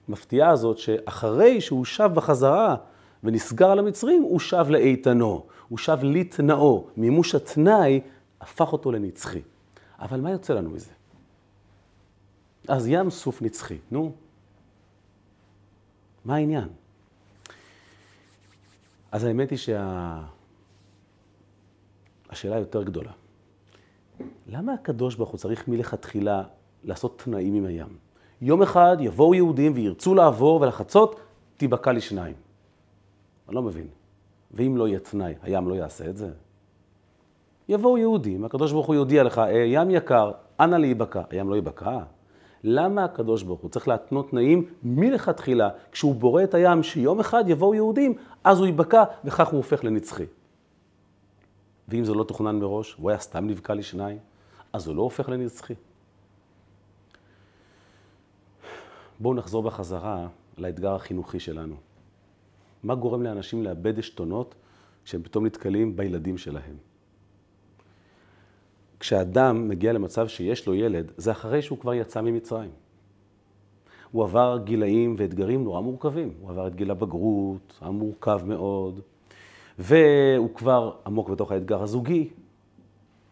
מפתיעה 0.09 0.51
הזאת, 0.51 0.79
שאחרי 0.79 1.61
שהוא 1.61 1.85
שב 1.85 2.11
בחזרה 2.15 2.77
ונסגר 3.25 3.71
על 3.71 3.79
המצרים, 3.79 4.23
הוא 4.23 4.41
שב 4.41 4.67
לאיתנו, 4.69 5.47
הוא 5.69 5.79
שב 5.79 5.99
לתנאו. 6.03 6.85
מימוש 6.97 7.35
התנאי 7.35 8.01
הפך 8.41 8.73
אותו 8.73 8.93
לנצחי. 8.93 9.43
אבל 9.99 10.21
מה 10.21 10.31
יוצא 10.31 10.55
לנו 10.55 10.71
מזה? 10.71 10.91
אז 12.69 12.89
ים 12.89 13.11
סוף 13.11 13.43
נצחי, 13.43 13.79
נו. 13.91 14.13
מה 16.25 16.35
העניין? 16.35 16.69
אז 19.13 19.25
האמת 19.25 19.51
היא 19.51 19.59
שהשאלה 19.59 20.29
שה... 22.33 22.59
יותר 22.59 22.83
גדולה. 22.83 23.13
למה 24.47 24.73
הקדוש 24.73 25.15
ברוך 25.15 25.31
הוא 25.31 25.39
צריך 25.39 25.69
מלכתחילה 25.69 26.43
לעשות 26.85 27.23
תנאים 27.25 27.55
עם 27.55 27.67
הים? 27.67 27.99
יום 28.41 28.63
אחד 28.63 28.97
יבואו 29.01 29.35
יהודים 29.35 29.73
וירצו 29.75 30.15
לעבור 30.15 30.61
ולחצות, 30.61 31.21
תיבקע 31.57 31.93
לי 31.93 32.01
שניים. 32.01 32.35
אני 33.49 33.55
לא 33.55 33.63
מבין. 33.63 33.87
ואם 34.51 34.77
לא 34.77 34.89
יהיה 34.89 34.99
תנאי, 34.99 35.35
הים 35.43 35.69
לא 35.69 35.75
יעשה 35.75 36.09
את 36.09 36.17
זה? 36.17 36.31
יבואו 37.69 37.99
יהודים, 37.99 38.45
הקדוש 38.45 38.73
ברוך 38.73 38.87
הוא 38.87 38.95
יודיע 38.95 39.23
לך, 39.23 39.39
אה, 39.39 39.65
ים 39.67 39.91
יקר, 39.91 40.31
אנא 40.61 40.77
להיבקע. 40.77 41.23
הים 41.31 41.51
לא 41.51 41.55
ייבקע? 41.55 41.99
למה 42.67 43.05
הקדוש 43.05 43.43
ברוך 43.43 43.61
הוא 43.61 43.71
צריך 43.71 43.89
להתנות 43.89 44.31
תנאים 44.31 44.69
מלכתחילה, 44.83 45.69
כשהוא 45.93 46.15
בורא 46.15 46.45
את 46.45 46.55
הים, 46.55 46.83
שיום 46.83 47.21
אחד 47.21 47.45
יבואו 47.47 47.75
יהודים, 47.75 48.15
אז 48.45 48.59
הוא 48.59 48.67
ייבקע, 48.67 49.05
וכך 49.25 49.49
הוא 49.49 49.57
הופך 49.57 49.85
לנצחי. 49.85 50.25
ואם 51.89 52.05
זה 52.05 52.15
לא 52.15 52.25
תוכנן 52.25 52.59
מראש, 52.59 52.93
הוא 52.93 53.11
היה 53.11 53.19
סתם 53.19 53.47
נבקע 53.47 53.75
לשניים, 53.75 54.19
אז 54.73 54.87
הוא 54.87 54.97
לא 54.97 55.03
הופך 55.03 55.29
לנצחי. 55.29 55.75
בואו 59.21 59.35
נחזור 59.35 59.63
בחזרה 59.63 60.29
לאתגר 60.59 60.95
החינוכי 60.95 61.41
שלנו. 61.41 61.75
מה 62.83 62.95
גורם 62.95 63.23
לאנשים 63.23 63.63
לאבד 63.63 63.99
עשתונות 63.99 64.55
כשהם 65.05 65.23
פתאום 65.23 65.47
נתקלים 65.47 65.97
בילדים 65.97 66.39
שלהם? 66.39 66.77
כשאדם 69.05 69.69
מגיע 69.69 69.93
למצב 69.93 70.29
שיש 70.29 70.67
לו 70.67 70.75
ילד, 70.75 71.13
זה 71.17 71.31
אחרי 71.31 71.63
שהוא 71.63 71.79
כבר 71.79 71.95
יצא 71.95 72.21
ממצרים. 72.21 72.71
הוא 74.11 74.25
עבר 74.25 74.59
גילאים 74.65 75.15
ואתגרים 75.19 75.65
נורא 75.65 75.81
מורכבים. 75.81 76.33
הוא 76.41 76.51
עבר 76.51 76.67
את 76.67 76.75
גיל 76.75 76.91
הבגרות, 76.91 77.79
המורכב 77.81 78.41
מאוד, 78.47 79.01
והוא 79.79 80.55
כבר 80.55 80.93
עמוק 81.07 81.29
בתוך 81.29 81.53
האתגר 81.53 81.83
הזוגי. 81.83 82.29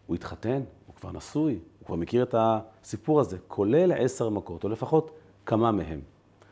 הוא 0.07 0.15
התחתן, 0.15 0.61
הוא 0.87 0.95
כבר 0.95 1.11
נשוי, 1.11 1.59
הוא 1.79 1.85
כבר 1.85 1.95
מכיר 1.95 2.23
את 2.23 2.35
הסיפור 2.37 3.19
הזה, 3.19 3.37
כולל 3.47 3.91
עשר 3.91 4.29
מכות, 4.29 4.63
או 4.63 4.69
לפחות 4.69 5.11
כמה 5.45 5.71
מהם. 5.71 5.99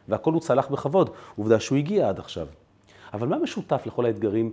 והכל 0.07 0.33
הוא 0.33 0.41
צלח 0.41 0.67
בכבוד, 0.67 1.09
עובדה 1.35 1.59
שהוא 1.59 1.77
הגיע 1.77 2.09
עד 2.09 2.19
עכשיו. 2.19 2.47
אבל 3.13 3.27
מה 3.27 3.37
משותף 3.37 3.83
לכל 3.85 4.05
האתגרים 4.05 4.51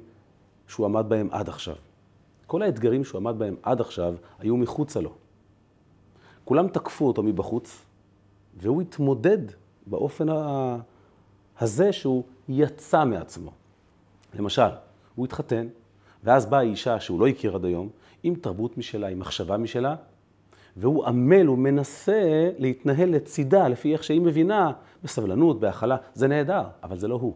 שהוא 0.66 0.86
עמד 0.86 1.04
בהם 1.08 1.28
עד 1.30 1.48
עכשיו? 1.48 1.74
כל 2.48 2.62
האתגרים 2.62 3.04
שהוא 3.04 3.18
עמד 3.18 3.38
בהם 3.38 3.56
עד 3.62 3.80
עכשיו 3.80 4.14
היו 4.38 4.56
מחוצה 4.56 5.00
לו. 5.00 5.14
כולם 6.44 6.68
תקפו 6.68 7.06
אותו 7.06 7.22
מבחוץ, 7.22 7.84
והוא 8.56 8.82
התמודד 8.82 9.38
באופן 9.86 10.26
הזה 11.60 11.92
שהוא 11.92 12.22
יצא 12.48 13.04
מעצמו. 13.04 13.50
למשל, 14.34 14.70
הוא 15.14 15.26
התחתן, 15.26 15.66
ואז 16.24 16.46
באה 16.46 16.60
אישה 16.60 17.00
שהוא 17.00 17.20
לא 17.20 17.26
הכיר 17.26 17.54
עד 17.54 17.64
היום, 17.64 17.88
עם 18.22 18.34
תרבות 18.34 18.78
משלה, 18.78 19.08
עם 19.08 19.18
מחשבה 19.18 19.56
משלה, 19.56 19.96
והוא 20.76 21.06
עמל, 21.06 21.46
הוא 21.46 21.58
מנסה 21.58 22.50
להתנהל 22.58 23.10
לצידה, 23.10 23.68
לפי 23.68 23.92
איך 23.92 24.04
שהיא 24.04 24.20
מבינה, 24.20 24.72
בסבלנות, 25.04 25.60
בהכלה. 25.60 25.96
זה 26.14 26.28
נהדר, 26.28 26.64
אבל 26.82 26.98
זה 26.98 27.08
לא 27.08 27.14
הוא. 27.14 27.34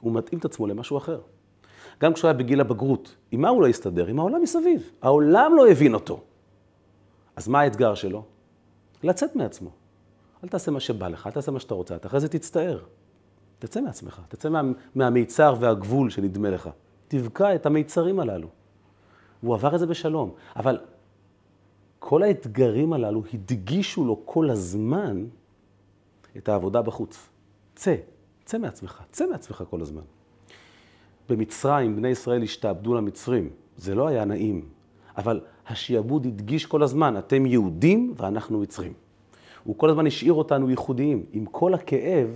הוא 0.00 0.12
מתאים 0.12 0.38
את 0.38 0.44
עצמו 0.44 0.66
למשהו 0.66 0.98
אחר. 0.98 1.20
גם 2.02 2.12
כשהוא 2.12 2.28
היה 2.28 2.38
בגיל 2.38 2.60
הבגרות, 2.60 3.16
עם 3.30 3.40
מה 3.40 3.48
הוא 3.48 3.62
לא 3.62 3.66
הסתדר? 3.66 4.06
עם 4.06 4.18
העולם 4.18 4.42
מסביב. 4.42 4.90
העולם 5.02 5.52
לא 5.56 5.68
הבין 5.68 5.94
אותו. 5.94 6.20
אז 7.36 7.48
מה 7.48 7.60
האתגר 7.60 7.94
שלו? 7.94 8.24
לצאת 9.02 9.36
מעצמו. 9.36 9.70
אל 10.44 10.48
תעשה 10.48 10.70
מה 10.70 10.80
שבא 10.80 11.08
לך, 11.08 11.26
אל 11.26 11.32
תעשה 11.32 11.52
מה 11.52 11.60
שאתה 11.60 11.74
רוצה, 11.74 11.96
אתה 11.96 12.08
אחרי 12.08 12.20
זה 12.20 12.28
תצטער. 12.28 12.78
תצא 13.58 13.80
מעצמך, 13.80 14.20
תצא 14.28 14.48
מה, 14.48 14.62
מהמיצר 14.94 15.54
והגבול 15.60 16.10
שנדמה 16.10 16.50
לך. 16.50 16.68
תבקע 17.08 17.54
את 17.54 17.66
המיצרים 17.66 18.20
הללו. 18.20 18.48
הוא 19.40 19.54
עבר 19.54 19.74
את 19.74 19.80
זה 19.80 19.86
בשלום. 19.86 20.34
אבל 20.56 20.78
כל 21.98 22.22
האתגרים 22.22 22.92
הללו 22.92 23.22
הדגישו 23.34 24.04
לו 24.04 24.22
כל 24.24 24.50
הזמן 24.50 25.24
את 26.36 26.48
העבודה 26.48 26.82
בחוץ. 26.82 27.28
צא, 27.74 27.94
צא 28.44 28.58
מעצמך, 28.58 29.02
צא 29.10 29.26
מעצמך 29.26 29.64
כל 29.70 29.80
הזמן. 29.80 30.02
במצרים 31.32 31.96
בני 31.96 32.08
ישראל 32.08 32.42
השתעבדו 32.42 32.94
למצרים. 32.94 33.50
זה 33.76 33.94
לא 33.94 34.08
היה 34.08 34.24
נעים, 34.24 34.68
אבל 35.16 35.40
השיעבוד 35.66 36.26
הדגיש 36.26 36.66
כל 36.66 36.82
הזמן, 36.82 37.18
אתם 37.18 37.46
יהודים 37.46 38.14
ואנחנו 38.16 38.60
מצרים. 38.60 38.92
הוא 39.64 39.78
כל 39.78 39.90
הזמן 39.90 40.06
השאיר 40.06 40.32
אותנו 40.32 40.70
ייחודיים. 40.70 41.24
עם 41.32 41.46
כל 41.46 41.74
הכאב, 41.74 42.28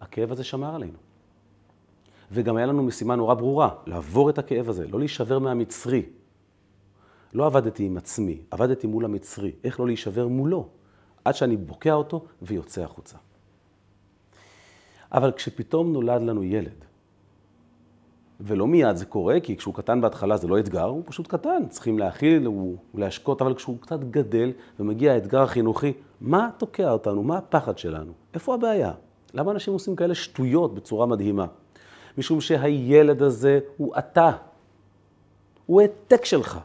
הכאב 0.00 0.32
הזה 0.32 0.44
שמר 0.44 0.74
עלינו. 0.74 0.98
וגם 2.32 2.56
היה 2.56 2.66
לנו 2.66 2.82
משימה 2.82 3.16
נורא 3.16 3.34
ברורה, 3.34 3.70
לעבור 3.86 4.30
את 4.30 4.38
הכאב 4.38 4.68
הזה, 4.68 4.86
לא 4.88 4.98
להישבר 4.98 5.38
מהמצרי. 5.38 6.02
לא 7.32 7.46
עבדתי 7.46 7.84
עם 7.84 7.96
עצמי, 7.96 8.40
עבדתי 8.50 8.86
מול 8.86 9.04
המצרי. 9.04 9.52
איך 9.64 9.80
לא 9.80 9.86
להישבר 9.86 10.28
מולו? 10.28 10.68
עד 11.24 11.34
שאני 11.34 11.56
בוקע 11.56 11.92
אותו 11.92 12.24
ויוצא 12.42 12.82
החוצה. 12.82 13.16
אבל 15.12 15.32
כשפתאום 15.32 15.92
נולד 15.92 16.22
לנו 16.22 16.44
ילד, 16.44 16.84
ולא 18.40 18.66
מיד 18.66 18.96
זה 18.96 19.04
קורה, 19.04 19.40
כי 19.40 19.56
כשהוא 19.56 19.74
קטן 19.74 20.00
בהתחלה 20.00 20.36
זה 20.36 20.48
לא 20.48 20.58
אתגר, 20.58 20.84
הוא 20.84 21.02
פשוט 21.06 21.26
קטן, 21.26 21.62
צריכים 21.68 21.98
להכיל 21.98 22.48
ולהשקות, 22.94 23.42
אבל 23.42 23.54
כשהוא 23.54 23.78
קצת 23.80 24.00
גדל 24.00 24.52
ומגיע 24.80 25.12
האתגר 25.12 25.42
החינוכי, 25.42 25.92
מה 26.20 26.48
תוקע 26.58 26.90
אותנו? 26.90 27.22
מה 27.22 27.38
הפחד 27.38 27.78
שלנו? 27.78 28.12
איפה 28.34 28.54
הבעיה? 28.54 28.92
למה 29.34 29.52
אנשים 29.52 29.72
עושים 29.72 29.96
כאלה 29.96 30.14
שטויות 30.14 30.74
בצורה 30.74 31.06
מדהימה? 31.06 31.46
משום 32.18 32.40
שהילד 32.40 33.22
הזה 33.22 33.58
הוא 33.76 33.94
אתה, 33.98 34.30
הוא 35.66 35.80
העתק 35.80 36.24
שלך. 36.24 36.58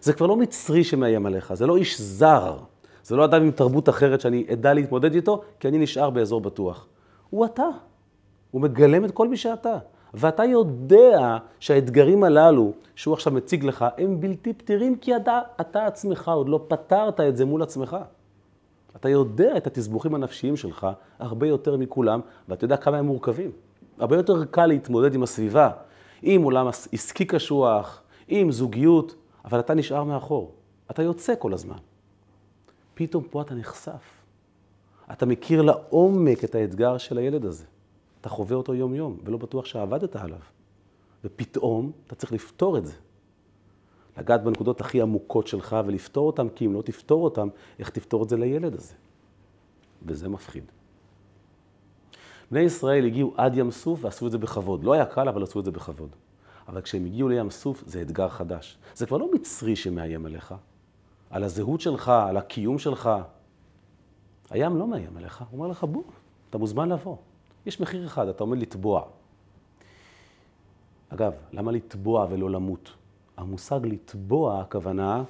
זה 0.00 0.12
כבר 0.12 0.26
לא 0.26 0.36
מצרי 0.36 0.84
שמאיים 0.84 1.26
עליך, 1.26 1.54
זה 1.54 1.66
לא 1.66 1.76
איש 1.76 2.00
זר, 2.00 2.58
זה 3.04 3.16
לא 3.16 3.24
אדם 3.24 3.42
עם 3.42 3.50
תרבות 3.50 3.88
אחרת 3.88 4.20
שאני 4.20 4.46
אדע 4.52 4.74
להתמודד 4.74 5.14
איתו, 5.14 5.42
כי 5.60 5.68
אני 5.68 5.78
נשאר 5.78 6.10
באזור 6.10 6.40
בטוח. 6.40 6.86
הוא 7.30 7.44
אתה, 7.44 7.66
הוא 8.50 8.60
מגלם 8.60 9.04
את 9.04 9.10
כל 9.10 9.28
מי 9.28 9.36
שאתה. 9.36 9.78
ואתה 10.14 10.44
יודע 10.44 11.36
שהאתגרים 11.60 12.24
הללו 12.24 12.72
שהוא 12.94 13.14
עכשיו 13.14 13.32
מציג 13.32 13.64
לך, 13.64 13.84
הם 13.98 14.20
בלתי 14.20 14.52
פתירים, 14.52 14.96
כי 14.96 15.16
אתה, 15.16 15.40
אתה 15.60 15.86
עצמך 15.86 16.28
עוד 16.28 16.48
לא 16.48 16.64
פתרת 16.68 17.20
את 17.20 17.36
זה 17.36 17.44
מול 17.44 17.62
עצמך. 17.62 17.96
אתה 18.96 19.08
יודע 19.08 19.56
את 19.56 19.66
התסבוכים 19.66 20.14
הנפשיים 20.14 20.56
שלך 20.56 20.86
הרבה 21.18 21.46
יותר 21.46 21.76
מכולם, 21.76 22.20
ואתה 22.48 22.64
יודע 22.64 22.76
כמה 22.76 22.98
הם 22.98 23.06
מורכבים. 23.06 23.50
הרבה 23.98 24.16
יותר 24.16 24.44
קל 24.44 24.66
להתמודד 24.66 25.14
עם 25.14 25.22
הסביבה, 25.22 25.70
עם 26.22 26.42
עולם 26.42 26.68
עסקי 26.68 27.24
קשוח, 27.24 28.02
עם 28.28 28.52
זוגיות, 28.52 29.14
אבל 29.44 29.60
אתה 29.60 29.74
נשאר 29.74 30.04
מאחור. 30.04 30.54
אתה 30.90 31.02
יוצא 31.02 31.34
כל 31.38 31.54
הזמן. 31.54 31.76
פתאום 32.94 33.24
פה 33.30 33.42
אתה 33.42 33.54
נחשף. 33.54 34.20
אתה 35.12 35.26
מכיר 35.26 35.62
לעומק 35.62 36.44
את 36.44 36.54
האתגר 36.54 36.98
של 36.98 37.18
הילד 37.18 37.44
הזה. 37.44 37.64
אתה 38.20 38.28
חווה 38.28 38.56
אותו 38.56 38.74
יום-יום, 38.74 39.18
ולא 39.24 39.38
בטוח 39.38 39.64
שעבדת 39.64 40.16
עליו. 40.16 40.38
ופתאום 41.24 41.92
אתה 42.06 42.14
צריך 42.14 42.32
לפתור 42.32 42.78
את 42.78 42.86
זה. 42.86 42.92
לגעת 44.18 44.44
בנקודות 44.44 44.80
הכי 44.80 45.02
עמוקות 45.02 45.46
שלך 45.46 45.76
ולפתור 45.86 46.26
אותן, 46.26 46.48
כי 46.48 46.66
אם 46.66 46.72
לא 46.72 46.82
תפתור 46.82 47.24
אותן, 47.24 47.48
איך 47.78 47.90
תפתור 47.90 48.22
את 48.22 48.28
זה 48.28 48.36
לילד 48.36 48.74
הזה? 48.74 48.94
וזה 50.02 50.28
מפחיד. 50.28 50.64
בני 52.50 52.60
ישראל 52.60 53.06
הגיעו 53.06 53.34
עד 53.36 53.56
ים 53.56 53.70
סוף 53.70 54.04
ועשו 54.04 54.26
את 54.26 54.32
זה 54.32 54.38
בכבוד. 54.38 54.84
לא 54.84 54.92
היה 54.92 55.06
קל, 55.06 55.28
אבל 55.28 55.42
עשו 55.42 55.60
את 55.60 55.64
זה 55.64 55.70
בכבוד. 55.70 56.16
אבל 56.68 56.80
כשהם 56.80 57.04
הגיעו 57.04 57.28
לים 57.28 57.50
סוף, 57.50 57.82
זה 57.86 58.02
אתגר 58.02 58.28
חדש. 58.28 58.78
זה 58.94 59.06
כבר 59.06 59.16
לא 59.16 59.32
מצרי 59.32 59.76
שמאיים 59.76 60.26
עליך, 60.26 60.54
על 61.30 61.44
הזהות 61.44 61.80
שלך, 61.80 62.08
על 62.08 62.36
הקיום 62.36 62.78
שלך. 62.78 63.10
הים 64.50 64.76
לא 64.76 64.86
מאיים 64.86 65.16
עליך, 65.16 65.44
הוא 65.50 65.58
אומר 65.58 65.66
לך, 65.66 65.84
בוא, 65.84 66.02
אתה 66.50 66.58
מוזמן 66.58 66.88
לבוא. 66.88 67.16
יש 67.66 67.80
מחיר 67.80 68.06
אחד, 68.06 68.28
אתה 68.28 68.44
עומד 68.44 68.58
לטבוע. 68.58 69.02
אגב, 71.08 71.32
למה 71.52 71.72
לטבוע 71.72 72.26
ולא 72.30 72.50
למות? 72.50 72.92
המושג 73.36 73.80
לטבוע, 73.86 74.60
הכוונה, 74.60 75.24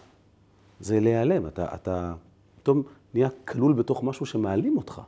זה 0.80 1.00
להיעלם. 1.00 1.46
אתה, 1.46 2.14
פתאום 2.62 2.82
נהיה 3.14 3.28
כלול 3.44 3.72
בתוך 3.72 4.02
משהו 4.02 4.26
שמעלים 4.26 4.76
אותך. 4.76 5.02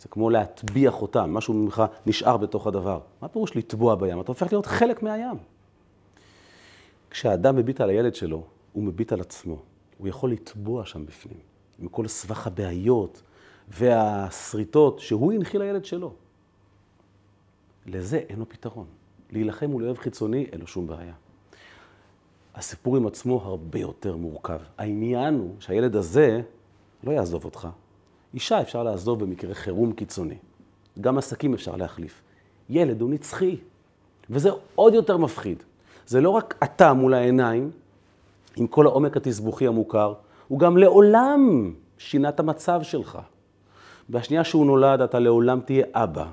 זה 0.00 0.08
כמו 0.08 0.30
להטביע 0.30 0.90
חותם, 0.90 1.34
משהו 1.34 1.54
ממך 1.54 1.82
נשאר 2.06 2.36
בתוך 2.36 2.66
הדבר. 2.66 3.00
מה 3.22 3.28
פירוש 3.28 3.56
לטבוע 3.56 3.94
בים? 3.94 4.20
אתה 4.20 4.30
הופך 4.32 4.52
להיות 4.52 4.66
חלק 4.66 5.02
מהים. 5.02 5.36
כשאדם 7.10 7.56
מביט 7.56 7.80
על 7.80 7.90
הילד 7.90 8.14
שלו, 8.14 8.42
הוא 8.72 8.84
מביט 8.84 9.12
על 9.12 9.20
עצמו. 9.20 9.56
הוא 9.98 10.08
יכול 10.08 10.32
לטבוע 10.32 10.86
שם 10.86 11.06
בפנים, 11.06 11.38
עם 11.78 11.88
כל 11.88 12.08
סבך 12.08 12.46
הבעיות 12.46 13.22
והשריטות 13.70 14.98
שהוא 14.98 15.32
הנחיל 15.32 15.62
לילד 15.62 15.84
שלו. 15.84 16.12
לזה 17.86 18.18
אין 18.28 18.38
לו 18.38 18.48
פתרון. 18.48 18.86
להילחם 19.32 19.66
מול 19.66 19.84
אויב 19.84 19.98
חיצוני, 19.98 20.46
אין 20.52 20.60
לו 20.60 20.66
שום 20.66 20.86
בעיה. 20.86 21.14
הסיפור 22.54 22.96
עם 22.96 23.06
עצמו 23.06 23.42
הרבה 23.44 23.78
יותר 23.78 24.16
מורכב. 24.16 24.58
העניין 24.78 25.34
הוא 25.34 25.54
שהילד 25.58 25.96
הזה 25.96 26.40
לא 27.04 27.12
יעזוב 27.12 27.44
אותך. 27.44 27.68
אישה 28.34 28.60
אפשר 28.60 28.82
לעזוב 28.82 29.20
במקרה 29.20 29.54
חירום 29.54 29.92
קיצוני. 29.92 30.38
גם 31.00 31.18
עסקים 31.18 31.54
אפשר 31.54 31.76
להחליף. 31.76 32.22
ילד 32.70 33.00
הוא 33.00 33.10
נצחי, 33.10 33.56
וזה 34.30 34.50
עוד 34.74 34.94
יותר 34.94 35.16
מפחיד. 35.16 35.62
זה 36.06 36.20
לא 36.20 36.30
רק 36.30 36.54
אתה 36.64 36.92
מול 36.92 37.14
העיניים, 37.14 37.70
עם 38.56 38.66
כל 38.66 38.86
העומק 38.86 39.16
התסבוכי 39.16 39.66
המוכר, 39.66 40.14
הוא 40.48 40.58
גם 40.58 40.76
לעולם 40.76 41.72
שינה 41.98 42.28
את 42.28 42.40
המצב 42.40 42.82
שלך. 42.82 43.18
בשנייה 44.10 44.44
שהוא 44.44 44.66
נולד, 44.66 45.00
אתה 45.00 45.18
לעולם 45.18 45.60
תהיה 45.60 45.86
אבא, 45.92 46.30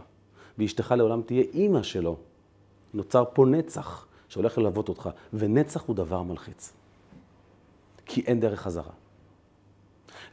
ואשתך 0.58 0.94
לעולם 0.98 1.22
תהיה 1.22 1.44
אימא 1.54 1.84
שלו. 1.84 2.18
נוצר 2.94 3.24
פה 3.34 3.46
נצח 3.46 4.08
שהולך 4.30 4.58
ללוות 4.58 4.90
אותך, 4.90 5.10
ונצח 5.34 5.84
הוא 5.84 5.96
דבר 5.96 6.24
מלחיץ. 6.24 6.74
כי 8.06 8.22
אין 8.22 8.40
דרך 8.40 8.62
חזרה. 8.62 8.92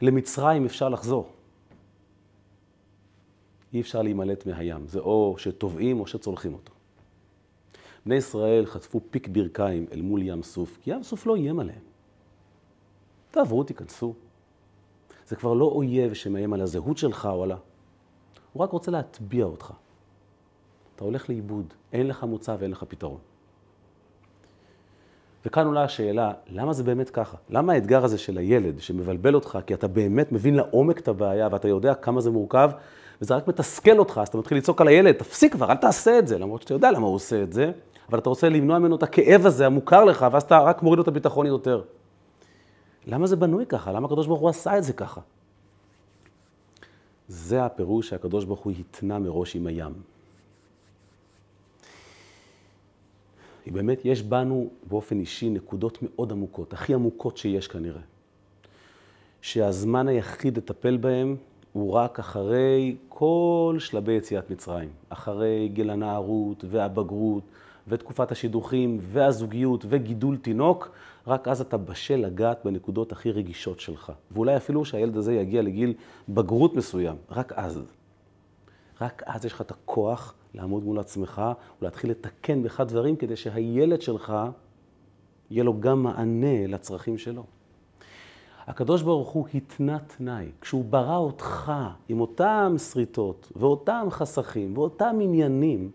למצרים 0.01 0.65
אפשר 0.65 0.89
לחזור. 0.89 1.29
אי 3.73 3.81
אפשר 3.81 4.01
להימלט 4.01 4.45
מהים. 4.45 4.87
זה 4.87 4.99
או 4.99 5.35
שטובעים 5.37 5.99
או 5.99 6.07
שצולחים 6.07 6.53
אותו. 6.53 6.71
בני 8.05 8.15
ישראל 8.15 8.65
חטפו 8.65 9.01
פיק 9.11 9.27
ברכיים 9.27 9.85
אל 9.91 10.01
מול 10.01 10.21
ים 10.23 10.43
סוף, 10.43 10.77
כי 10.81 10.91
ים 10.91 11.03
סוף 11.03 11.25
לא 11.25 11.35
איים 11.35 11.59
עליהם. 11.59 11.81
תעברו, 13.31 13.63
תיכנסו. 13.63 14.13
זה 15.27 15.35
כבר 15.35 15.53
לא 15.53 15.65
אויב 15.65 16.13
שמאיים 16.13 16.53
על 16.53 16.61
הזהות 16.61 16.97
שלך 16.97 17.29
או 17.31 17.43
על 17.43 17.51
ה... 17.51 17.55
הוא 18.53 18.63
רק 18.63 18.71
רוצה 18.71 18.91
להטביע 18.91 19.45
אותך. 19.45 19.73
אתה 20.95 21.03
הולך 21.03 21.29
לאיבוד, 21.29 21.73
אין 21.93 22.07
לך 22.07 22.23
מוצא 22.23 22.55
ואין 22.59 22.71
לך 22.71 22.83
פתרון. 22.87 23.17
וכאן 25.45 25.65
עולה 25.67 25.83
השאלה, 25.83 26.31
למה 26.49 26.73
זה 26.73 26.83
באמת 26.83 27.09
ככה? 27.09 27.37
למה 27.49 27.73
האתגר 27.73 28.03
הזה 28.03 28.17
של 28.17 28.37
הילד 28.37 28.79
שמבלבל 28.79 29.35
אותך, 29.35 29.59
כי 29.65 29.73
אתה 29.73 29.87
באמת 29.87 30.31
מבין 30.31 30.55
לעומק 30.55 30.99
את 30.99 31.07
הבעיה 31.07 31.47
ואתה 31.51 31.67
יודע 31.67 31.93
כמה 31.93 32.21
זה 32.21 32.31
מורכב, 32.31 32.71
וזה 33.21 33.35
רק 33.35 33.47
מתסכל 33.47 33.97
אותך, 33.99 34.19
אז 34.21 34.27
אתה 34.27 34.37
מתחיל 34.37 34.57
לצעוק 34.57 34.81
על 34.81 34.87
הילד, 34.87 35.11
תפסיק 35.11 35.53
כבר, 35.53 35.71
אל 35.71 35.75
תעשה 35.75 36.19
את 36.19 36.27
זה, 36.27 36.37
למרות 36.37 36.61
שאתה 36.61 36.73
יודע 36.73 36.91
למה 36.91 37.07
הוא 37.07 37.15
עושה 37.15 37.43
את 37.43 37.53
זה, 37.53 37.71
אבל 38.09 38.19
אתה 38.19 38.29
רוצה 38.29 38.49
למנוע 38.49 38.79
ממנו 38.79 38.95
את 38.95 39.03
הכאב 39.03 39.45
הזה 39.45 39.65
המוכר 39.65 40.05
לך, 40.05 40.25
ואז 40.31 40.43
אתה 40.43 40.59
רק 40.59 40.83
מוריד 40.83 40.97
לו 40.97 41.03
את 41.03 41.07
הביטחון 41.07 41.45
יותר. 41.45 41.81
למה 43.07 43.27
זה 43.27 43.35
בנוי 43.35 43.65
ככה? 43.65 43.91
למה 43.91 44.05
הקדוש 44.05 44.27
ברוך 44.27 44.39
הוא 44.39 44.49
עשה 44.49 44.77
את 44.77 44.83
זה 44.83 44.93
ככה? 44.93 45.21
זה 47.27 47.65
הפירוש 47.65 48.09
שהקדוש 48.09 48.45
ברוך 48.45 48.59
הוא 48.59 48.73
התנה 48.79 49.19
מראש 49.19 49.55
עם 49.55 49.67
הים. 49.67 49.93
היא 53.65 53.73
באמת, 53.73 54.05
יש 54.05 54.23
בנו 54.23 54.69
באופן 54.89 55.19
אישי 55.19 55.49
נקודות 55.49 55.97
מאוד 56.01 56.31
עמוקות, 56.31 56.73
הכי 56.73 56.93
עמוקות 56.93 57.37
שיש 57.37 57.67
כנראה. 57.67 58.01
שהזמן 59.41 60.07
היחיד 60.07 60.57
לטפל 60.57 60.97
בהן 60.97 61.35
הוא 61.73 61.91
רק 61.91 62.19
אחרי 62.19 62.95
כל 63.09 63.75
שלבי 63.79 64.13
יציאת 64.13 64.51
מצרים. 64.51 64.89
אחרי 65.09 65.69
גיל 65.73 65.89
הנערות 65.89 66.65
והבגרות 66.69 67.43
ותקופת 67.87 68.31
השידוכים 68.31 68.97
והזוגיות 69.01 69.85
וגידול 69.89 70.37
תינוק, 70.37 70.91
רק 71.27 71.47
אז 71.47 71.61
אתה 71.61 71.77
בשל 71.77 72.15
לגעת 72.15 72.59
בנקודות 72.65 73.11
הכי 73.11 73.31
רגישות 73.31 73.79
שלך. 73.79 74.11
ואולי 74.31 74.57
אפילו 74.57 74.85
שהילד 74.85 75.17
הזה 75.17 75.33
יגיע 75.33 75.61
לגיל 75.61 75.93
בגרות 76.29 76.75
מסוים, 76.75 77.15
רק 77.29 77.53
אז. 77.53 77.81
רק 79.01 79.23
אז 79.25 79.45
יש 79.45 79.53
לך 79.53 79.61
את 79.61 79.71
הכוח 79.71 80.33
לעמוד 80.53 80.83
מול 80.83 80.99
עצמך 80.99 81.41
ולהתחיל 81.81 82.11
לתקן 82.11 82.63
בך 82.63 82.81
דברים 82.81 83.15
כדי 83.15 83.35
שהילד 83.35 84.01
שלך, 84.01 84.33
יהיה 85.51 85.63
לו 85.63 85.79
גם 85.79 86.03
מענה 86.03 86.67
לצרכים 86.67 87.17
שלו. 87.17 87.43
הקדוש 88.67 89.01
ברוך 89.01 89.29
הוא 89.29 89.47
התנה 89.53 89.99
תנאי. 89.99 90.51
כשהוא 90.61 90.85
ברא 90.85 91.17
אותך 91.17 91.71
עם 92.09 92.21
אותם 92.21 92.75
שריטות 92.91 93.51
ואותם 93.55 94.07
חסכים 94.09 94.77
ואותם 94.77 95.17
עניינים, 95.21 95.91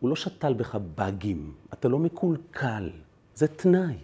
הוא 0.00 0.10
לא 0.10 0.16
שתל 0.16 0.54
בך 0.54 0.78
באגים, 0.94 1.52
אתה 1.72 1.88
לא 1.88 1.98
מקולקל, 1.98 2.90
זה 3.34 3.48
תנאי. 3.48 3.96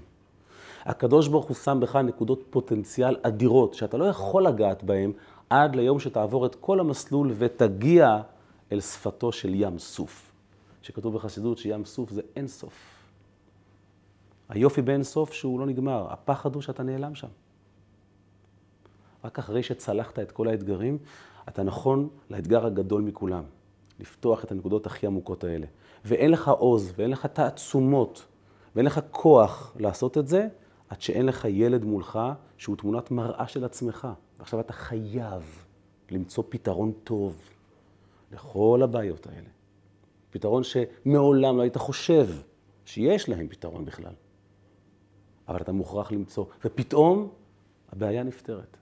הקדוש 0.84 1.28
ברוך 1.28 1.46
הוא 1.46 1.56
שם 1.56 1.78
בך 1.80 1.96
נקודות 1.96 2.42
פוטנציאל 2.50 3.16
אדירות, 3.22 3.74
שאתה 3.74 3.96
לא 3.96 4.04
יכול 4.04 4.46
לגעת 4.46 4.84
בהן 4.84 5.12
עד 5.50 5.76
ליום 5.76 6.00
שתעבור 6.00 6.46
את 6.46 6.54
כל 6.54 6.80
המסלול 6.80 7.32
ותגיע 7.38 8.20
אל 8.72 8.80
שפתו 8.80 9.32
של 9.32 9.54
ים 9.54 9.78
סוף. 9.78 10.32
שכתוב 10.82 11.14
בחסידות 11.14 11.58
שים 11.58 11.84
סוף 11.84 12.10
זה 12.10 12.22
אין 12.36 12.48
סוף. 12.48 12.72
היופי 14.48 14.82
באין 14.82 15.02
סוף 15.02 15.32
שהוא 15.32 15.60
לא 15.60 15.66
נגמר, 15.66 16.06
הפחד 16.12 16.54
הוא 16.54 16.62
שאתה 16.62 16.82
נעלם 16.82 17.14
שם. 17.14 17.28
רק 19.24 19.38
אחרי 19.38 19.62
שצלחת 19.62 20.18
את 20.18 20.32
כל 20.32 20.48
האתגרים, 20.48 20.98
אתה 21.48 21.62
נכון 21.62 22.08
לאתגר 22.30 22.66
הגדול 22.66 23.02
מכולם, 23.02 23.44
לפתוח 24.00 24.44
את 24.44 24.52
הנקודות 24.52 24.86
הכי 24.86 25.06
עמוקות 25.06 25.44
האלה. 25.44 25.66
ואין 26.04 26.30
לך 26.30 26.48
עוז, 26.48 26.92
ואין 26.96 27.10
לך 27.10 27.26
תעצומות, 27.26 28.26
ואין 28.74 28.86
לך 28.86 29.00
כוח 29.10 29.76
לעשות 29.78 30.18
את 30.18 30.28
זה, 30.28 30.48
עד 30.88 31.00
שאין 31.00 31.26
לך 31.26 31.44
ילד 31.44 31.84
מולך 31.84 32.18
שהוא 32.58 32.76
תמונת 32.76 33.10
מראה 33.10 33.46
של 33.46 33.64
עצמך. 33.64 34.08
ועכשיו 34.38 34.60
אתה 34.60 34.72
חייב 34.72 35.64
למצוא 36.10 36.44
פתרון 36.48 36.92
טוב 37.04 37.40
לכל 38.32 38.80
הבעיות 38.84 39.26
האלה. 39.26 39.48
פתרון 40.30 40.62
שמעולם 40.62 41.56
לא 41.56 41.62
היית 41.62 41.76
חושב 41.76 42.28
שיש 42.84 43.28
להם 43.28 43.48
פתרון 43.48 43.84
בכלל. 43.84 44.12
אבל 45.48 45.60
אתה 45.60 45.72
מוכרח 45.72 46.12
למצוא, 46.12 46.44
ופתאום 46.64 47.28
הבעיה 47.92 48.22
נפתרת. 48.22 48.76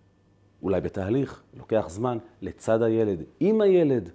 אולי 0.62 0.80
בתהליך, 0.80 1.42
לוקח 1.54 1.86
זמן, 1.88 2.18
לצד 2.42 2.82
הילד, 2.82 3.22
עם 3.40 3.60
הילד, 3.60 4.10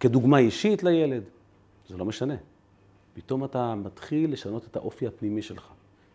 כדוגמה 0.00 0.38
אישית 0.38 0.82
לילד, 0.82 1.22
זה 1.88 1.96
לא 1.96 2.04
משנה. 2.04 2.34
פתאום 3.14 3.44
אתה 3.44 3.74
מתחיל 3.74 4.32
לשנות 4.32 4.66
את 4.66 4.76
האופי 4.76 5.06
הפנימי 5.06 5.42
שלך, 5.42 5.68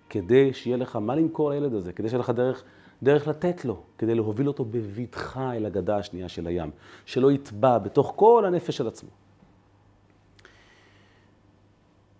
כדי 0.10 0.54
שיהיה 0.54 0.78
לך 0.78 0.96
מה 0.96 1.16
למכור 1.16 1.52
לילד 1.52 1.74
הזה, 1.74 1.94
כדי 1.94 2.10
שיהיה 2.10 2.20
לך 2.20 2.30
דרך, 2.30 2.64
דרך 3.04 3.28
לתת 3.28 3.66
לו, 3.66 3.84
כדי 3.98 4.16
להוביל 4.16 4.48
אותו 4.48 4.66
בבטחה 4.66 5.54
אל 5.54 5.66
הגדה 5.66 5.98
השנייה 5.98 6.30
של 6.30 6.48
הים, 6.48 6.72
שלא 7.06 7.32
יטבע 7.32 7.78
בתוך 7.78 8.14
כל 8.16 8.44
הנפש 8.48 8.78
של 8.78 8.88
עצמו. 8.88 9.10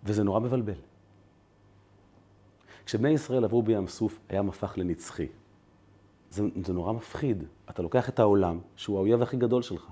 וזה 0.04 0.24
נורא 0.24 0.40
מבלבל. 0.40 0.78
כשבני 2.86 3.10
ישראל 3.10 3.44
עברו 3.44 3.62
בים 3.62 3.88
סוף, 3.88 4.20
הים 4.28 4.48
הפך 4.48 4.74
לנצחי. 4.76 5.26
זה, 6.30 6.42
זה 6.64 6.72
נורא 6.72 6.92
מפחיד. 6.92 7.44
אתה 7.70 7.82
לוקח 7.82 8.08
את 8.08 8.18
העולם, 8.18 8.58
שהוא 8.76 8.96
האויב 8.96 9.22
הכי 9.22 9.36
גדול 9.36 9.62
שלך. 9.62 9.90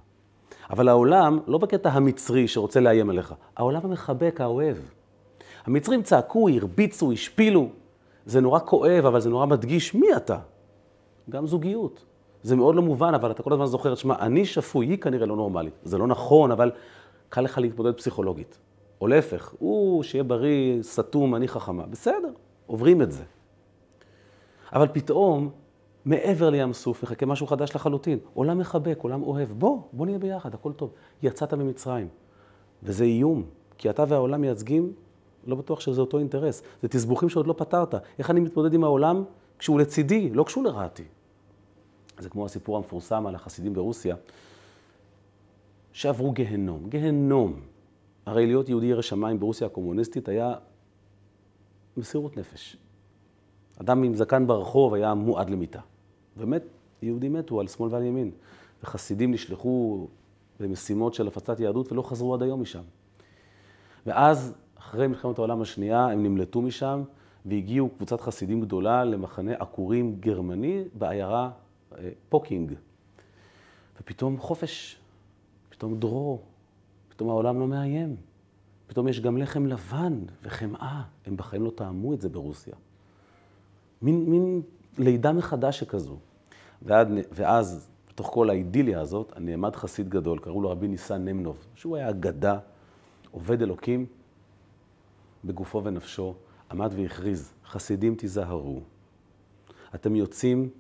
אבל 0.71 0.89
העולם, 0.89 1.39
לא 1.47 1.59
בקטע 1.59 1.91
המצרי 1.91 2.49
שרוצה 2.49 2.81
לאיים 2.81 3.11
עליך, 3.11 3.35
העולם 3.57 3.81
המחבק, 3.85 4.41
האוהב. 4.41 4.77
המצרים 5.65 6.03
צעקו, 6.03 6.49
הרביצו, 6.49 7.13
השפילו. 7.13 7.69
זה 8.27 8.41
נורא 8.41 8.59
כואב, 8.59 9.07
אבל 9.07 9.21
זה 9.21 9.31
נורא 9.31 9.47
מדגיש 9.47 9.95
מי 9.95 10.17
אתה. 10.17 10.39
גם 11.31 11.47
זוגיות. 11.47 12.05
זה 12.43 12.57
מאוד 12.57 12.75
לא 12.75 12.83
מובן, 12.83 13.15
אבל 13.15 13.31
אתה 13.31 13.43
כל 13.43 13.53
הזמן 13.53 13.67
זוכר, 13.67 13.95
שמע, 13.95 14.15
אני 14.19 14.45
שפוי, 14.45 14.87
היא 14.87 14.99
כנראה 14.99 15.27
לא 15.27 15.37
נורמלית. 15.37 15.75
זה 15.85 15.99
לא 15.99 16.07
נכון, 16.07 16.51
אבל 16.51 16.71
קל 17.29 17.41
לך 17.41 17.59
להתמודד 17.59 17.93
פסיכולוגית. 17.93 18.59
או 19.01 19.07
להפך, 19.07 19.55
הוא, 19.59 20.03
שיהיה 20.03 20.25
בריא, 20.25 20.83
סתום, 20.83 21.35
אני 21.35 21.49
חכמה. 21.49 21.87
בסדר, 21.87 22.31
עוברים 22.67 23.03
את 23.03 23.13
זה. 23.13 23.23
אבל 24.73 24.89
פתאום, 24.93 25.51
מעבר 26.05 26.51
לים 26.51 26.73
סוף, 26.73 27.03
מחכה 27.03 27.27
משהו 27.27 27.47
חדש 27.47 27.75
לחלוטין. 27.75 28.19
עולם 28.35 28.59
מחבק, 28.59 28.99
עולם 29.03 29.23
אוהב. 29.23 29.53
בוא, 29.53 29.81
בוא 29.93 30.07
נהיה 30.07 30.19
ביחד, 30.19 30.55
הכל 30.55 30.73
טוב. 30.73 30.93
יצאת 31.23 31.55
ממצרים. 31.55 32.09
וזה 32.83 33.05
איום, 33.05 33.45
כי 33.79 33.91
אתה 33.91 34.05
והעולם 34.09 34.41
מייצגים, 34.41 34.93
לא 35.47 35.57
בטוח 35.57 35.81
שזה 35.81 36.01
אותו 36.01 36.19
אינטרס. 36.19 36.63
זה 36.83 36.89
תסבוכים 36.89 37.29
שעוד 37.29 37.47
לא 37.47 37.55
פתרת. 37.59 37.95
איך 38.19 38.31
אני 38.31 38.41
מתמודד 38.41 38.75
עם 38.75 38.85
העולם 38.85 39.25
כשהוא 39.59 39.81
לצידי, 39.81 40.31
לא 40.31 40.45
כשהוא 40.45 40.65
לרעתי. 40.65 41.05
זה 42.19 42.29
כמו 42.29 42.47
הסיפור 42.47 42.77
המפורסם 42.77 43.27
על 43.27 43.35
החסידים 43.35 43.75
ברוסיה, 43.75 44.17
שעברו 45.93 46.33
גהנום. 46.33 46.89
גהנום. 46.89 47.61
הרי 48.27 48.47
להיות 48.47 48.69
יהודי 48.69 48.87
ירא 48.87 49.03
שמיים 49.03 49.41
ברוסיה 49.41 49.67
הקומוניסטית 49.67 50.29
היה 50.29 50.55
מסירות 51.97 52.37
נפש. 52.37 52.77
אדם 53.81 54.03
עם 54.03 54.15
זקן 54.15 54.47
ברחוב 54.47 54.95
היה 54.95 55.15
מועד 55.15 55.51
למיתה. 55.51 55.81
באמת, 56.37 56.63
יהודים 57.03 57.33
מתו 57.33 57.61
על 57.61 57.69
שמאל 57.69 57.89
ועל 57.93 58.03
ימין. 58.03 58.31
וחסידים 58.83 59.33
נשלחו 59.33 60.07
במשימות 60.61 61.15
של 61.15 61.29
הפצת 61.29 61.61
יהדות 61.61 61.93
ולא 61.93 62.03
חזרו 62.03 62.35
עד 62.35 62.43
היום 62.43 62.63
משם. 62.63 62.83
ואז, 64.07 64.55
אחרי 64.79 65.07
מלחמת 65.07 65.39
העולם 65.39 65.63
השנייה, 65.63 66.07
הם 66.07 66.23
נמלטו 66.23 66.63
משם 66.63 67.03
והגיעו 67.47 67.89
קבוצת 67.89 68.21
חסידים 68.21 68.61
גדולה 68.61 69.05
למחנה 69.05 69.53
עקורים 69.53 70.17
גרמני 70.21 70.85
בעיירה 70.95 71.51
אה, 71.99 72.11
פוקינג. 72.29 72.73
ופתאום 74.01 74.39
חופש, 74.39 74.97
פתאום 75.71 75.99
דרור, 75.99 76.43
פתאום 77.09 77.31
העולם 77.31 77.61
לא 77.61 77.67
מאיים. 77.67 78.17
פתאום 78.87 79.09
יש 79.09 79.21
גם 79.21 79.37
לחם 79.37 79.67
לבן 79.67 80.19
וחמאה. 80.43 81.03
הם 81.27 81.37
בחיים 81.37 81.65
לא 81.65 81.71
טעמו 81.71 82.15
את 82.15 82.21
זה 82.21 82.29
ברוסיה. 82.29 82.75
מין, 84.03 84.31
מין 84.31 84.63
לידה 84.99 85.33
מחדש 85.33 85.79
שכזו. 85.79 86.17
ועד, 86.83 87.09
ואז, 87.33 87.89
בתוך 88.09 88.31
כל 88.35 88.51
האידיליה 88.51 89.01
הזאת, 89.01 89.33
נעמד 89.41 89.77
חסיד 89.77 90.09
גדול, 90.09 90.39
קראו 90.39 90.63
לו 90.63 90.71
רבי 90.71 90.89
ניסן 90.89 91.25
נמנוב, 91.25 91.67
שהוא 91.75 91.97
היה 91.97 92.11
אגדה, 92.11 92.59
עובד 93.31 93.63
אלוקים 93.63 94.07
בגופו 95.45 95.85
ונפשו, 95.85 96.35
עמד 96.71 96.93
והכריז, 96.97 97.53
חסידים 97.67 98.15
תיזהרו. 98.15 98.81
אתם 99.95 100.17
יוצאים 100.17 100.71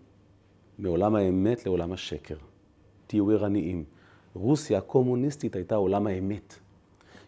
מעולם 0.79 1.15
האמת 1.15 1.67
לעולם 1.67 1.93
השקר. 1.93 2.37
תהיו 3.07 3.31
ערניים. 3.31 3.85
רוסיה 4.35 4.79
הקומוניסטית 4.79 5.57
הייתה 5.57 5.75
עולם 5.75 6.07
האמת. 6.07 6.59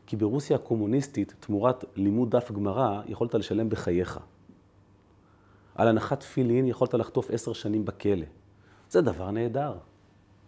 כי 0.06 0.16
ברוסיה 0.16 0.56
הקומוניסטית, 0.56 1.34
תמורת 1.40 1.84
לימוד 1.96 2.36
דף 2.36 2.52
גמרא, 2.52 3.02
יכולת 3.06 3.34
לשלם 3.34 3.68
בחייך. 3.68 4.20
על 5.74 5.88
הנחת 5.88 6.20
תפילין 6.20 6.66
יכולת 6.66 6.94
לחטוף 6.94 7.30
עשר 7.30 7.52
שנים 7.52 7.84
בכלא. 7.84 8.26
זה 8.90 9.00
דבר 9.00 9.30
נהדר. 9.30 9.74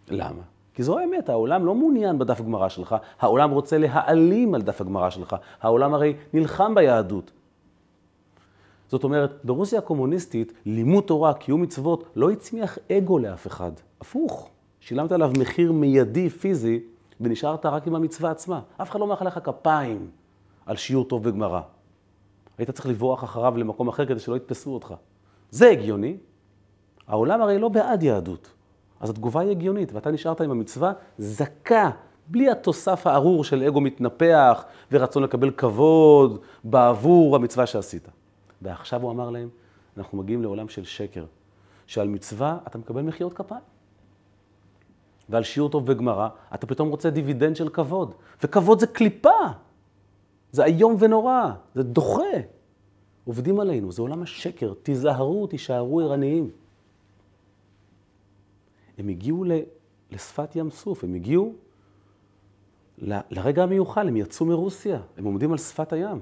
למה? 0.09 0.41
כי 0.73 0.83
זו 0.83 0.99
האמת, 0.99 1.29
העולם 1.29 1.65
לא 1.65 1.75
מעוניין 1.75 2.19
בדף 2.19 2.41
גמרא 2.41 2.69
שלך, 2.69 2.95
העולם 3.19 3.51
רוצה 3.51 3.77
להעלים 3.77 4.55
על 4.55 4.61
דף 4.61 4.81
הגמרא 4.81 5.09
שלך. 5.09 5.35
העולם 5.61 5.93
הרי 5.93 6.13
נלחם 6.33 6.75
ביהדות. 6.75 7.31
זאת 8.87 9.03
אומרת, 9.03 9.39
ברוסיה 9.43 9.79
הקומוניסטית, 9.79 10.53
לימוד 10.65 11.03
תורה, 11.03 11.33
קיום 11.33 11.61
מצוות, 11.61 12.03
לא 12.15 12.31
הצמיח 12.31 12.77
אגו 12.91 13.19
לאף 13.19 13.47
אחד. 13.47 13.71
הפוך, 14.01 14.49
שילמת 14.79 15.11
עליו 15.11 15.31
מחיר 15.39 15.71
מיידי, 15.71 16.29
פיזי, 16.29 16.79
ונשארת 17.21 17.65
רק 17.65 17.87
עם 17.87 17.95
המצווה 17.95 18.31
עצמה. 18.31 18.61
אף 18.81 18.89
אחד 18.89 18.99
לא 18.99 19.07
מאחל 19.07 19.27
לך 19.27 19.39
כפיים 19.43 20.09
על 20.65 20.75
שיעור 20.75 21.05
טוב 21.05 21.23
בגמרא. 21.23 21.61
היית 22.57 22.69
צריך 22.69 22.87
לברוח 22.87 23.23
אחריו 23.23 23.57
למקום 23.57 23.87
אחר 23.87 24.05
כדי 24.05 24.19
שלא 24.19 24.35
יתפסו 24.35 24.73
אותך. 24.73 24.93
זה 25.51 25.69
הגיוני. 25.69 26.17
העולם 27.07 27.41
הרי 27.41 27.59
לא 27.59 27.69
בעד 27.69 28.03
יהדות. 28.03 28.53
אז 28.99 29.09
התגובה 29.09 29.41
היא 29.41 29.51
הגיונית, 29.51 29.93
ואתה 29.93 30.11
נשארת 30.11 30.41
עם 30.41 30.51
המצווה 30.51 30.93
זכה, 31.17 31.89
בלי 32.27 32.49
התוסף 32.49 33.07
הארור 33.07 33.43
של 33.43 33.63
אגו 33.63 33.81
מתנפח 33.81 34.65
ורצון 34.91 35.23
לקבל 35.23 35.51
כבוד 35.51 36.41
בעבור 36.63 37.35
המצווה 37.35 37.65
שעשית. 37.65 38.07
ועכשיו 38.61 39.01
הוא 39.01 39.11
אמר 39.11 39.29
להם, 39.29 39.49
אנחנו 39.97 40.17
מגיעים 40.17 40.41
לעולם 40.41 40.69
של 40.69 40.83
שקר, 40.83 41.25
שעל 41.87 42.07
מצווה 42.07 42.57
אתה 42.67 42.77
מקבל 42.77 43.01
מחיאות 43.01 43.33
כפיים. 43.33 43.61
ועל 45.29 45.43
שיעור 45.43 45.69
טוב 45.69 45.85
בגמרא, 45.85 46.29
אתה 46.53 46.67
פתאום 46.67 46.89
רוצה 46.89 47.09
דיבידנד 47.09 47.55
של 47.55 47.69
כבוד. 47.69 48.13
וכבוד 48.43 48.79
זה 48.79 48.87
קליפה. 48.87 49.29
זה 50.51 50.65
איום 50.65 50.95
ונורא, 50.99 51.51
זה 51.75 51.83
דוחה. 51.83 52.23
עובדים 53.27 53.59
עלינו, 53.59 53.91
זה 53.91 54.01
עולם 54.01 54.21
השקר. 54.21 54.73
תיזהרו, 54.83 55.47
תישארו 55.47 55.99
ערניים. 56.01 56.51
הם 58.97 59.07
הגיעו 59.09 59.45
לשפת 60.11 60.55
ים 60.55 60.69
סוף, 60.69 61.03
הם 61.03 61.13
הגיעו 61.13 61.53
לרגע 63.31 63.63
המיוחל, 63.63 64.07
הם 64.07 64.17
יצאו 64.17 64.45
מרוסיה, 64.45 65.01
הם 65.17 65.25
עומדים 65.25 65.51
על 65.51 65.57
שפת 65.57 65.93
הים. 65.93 66.19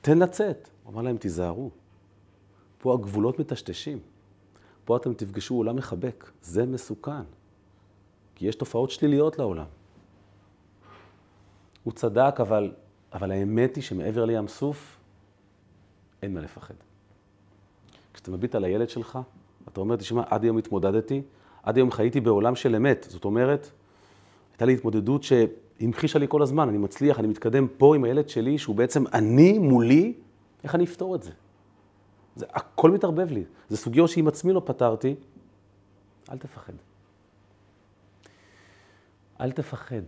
תן 0.00 0.18
לצאת. 0.18 0.68
הוא 0.84 0.92
אמר 0.92 1.02
להם, 1.02 1.16
תיזהרו. 1.16 1.70
פה 2.78 2.94
הגבולות 2.94 3.38
מטשטשים. 3.38 3.98
פה 4.84 4.96
אתם 4.96 5.14
תפגשו 5.14 5.54
עולם 5.54 5.76
מחבק. 5.76 6.30
זה 6.42 6.66
מסוכן. 6.66 7.22
כי 8.34 8.46
יש 8.46 8.54
תופעות 8.54 8.90
שליליות 8.90 9.38
לעולם. 9.38 9.66
הוא 11.82 11.92
צדק, 11.92 12.34
אבל, 12.40 12.72
אבל 13.12 13.30
האמת 13.32 13.76
היא 13.76 13.84
שמעבר 13.84 14.24
לים 14.24 14.48
סוף, 14.48 15.01
אין 16.22 16.34
מה 16.34 16.40
לפחד. 16.40 16.74
כשאתה 18.14 18.30
מביט 18.30 18.54
על 18.54 18.64
הילד 18.64 18.88
שלך, 18.88 19.18
אתה 19.68 19.80
אומר, 19.80 19.96
תשמע, 19.96 20.22
עד 20.26 20.42
היום 20.42 20.58
התמודדתי, 20.58 21.22
עד 21.62 21.76
היום 21.76 21.90
חייתי 21.90 22.20
בעולם 22.20 22.54
של 22.54 22.76
אמת. 22.76 23.06
זאת 23.08 23.24
אומרת, 23.24 23.70
הייתה 24.52 24.64
לי 24.64 24.74
התמודדות 24.74 25.22
שהמחישה 25.22 26.18
לי 26.18 26.26
כל 26.28 26.42
הזמן, 26.42 26.68
אני 26.68 26.78
מצליח, 26.78 27.18
אני 27.18 27.28
מתקדם 27.28 27.66
פה 27.78 27.96
עם 27.96 28.04
הילד 28.04 28.28
שלי, 28.28 28.58
שהוא 28.58 28.76
בעצם 28.76 29.04
אני 29.14 29.58
מולי, 29.58 30.14
איך 30.64 30.74
אני 30.74 30.84
אפתור 30.84 31.14
את 31.14 31.22
זה? 31.22 31.30
זה 32.36 32.46
הכל 32.50 32.90
מתערבב 32.90 33.30
לי. 33.30 33.44
זה 33.68 33.76
סוגיות 33.76 34.10
שעם 34.10 34.28
עצמי 34.28 34.52
לא 34.52 34.62
פתרתי, 34.64 35.14
אל 36.30 36.38
תפחד. 36.38 36.72
אל 39.40 39.52
תפחד. 39.52 40.02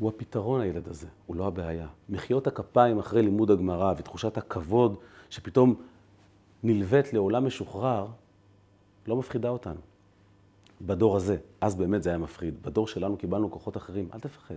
הוא 0.00 0.08
הפתרון, 0.08 0.60
הילד 0.60 0.88
הזה, 0.88 1.06
הוא 1.26 1.36
לא 1.36 1.46
הבעיה. 1.46 1.86
מחיאות 2.08 2.46
הכפיים 2.46 2.98
אחרי 2.98 3.22
לימוד 3.22 3.50
הגמרא 3.50 3.94
ותחושת 3.96 4.38
הכבוד 4.38 4.96
שפתאום 5.30 5.74
נלווית 6.62 7.12
לעולם 7.12 7.46
משוחרר, 7.46 8.06
לא 9.06 9.16
מפחידה 9.16 9.48
אותנו. 9.48 9.80
בדור 10.82 11.16
הזה, 11.16 11.36
אז 11.60 11.74
באמת 11.74 12.02
זה 12.02 12.10
היה 12.10 12.18
מפחיד. 12.18 12.62
בדור 12.62 12.86
שלנו 12.86 13.16
קיבלנו 13.16 13.50
כוחות 13.50 13.76
אחרים, 13.76 14.08
אל 14.14 14.20
תפחד, 14.20 14.54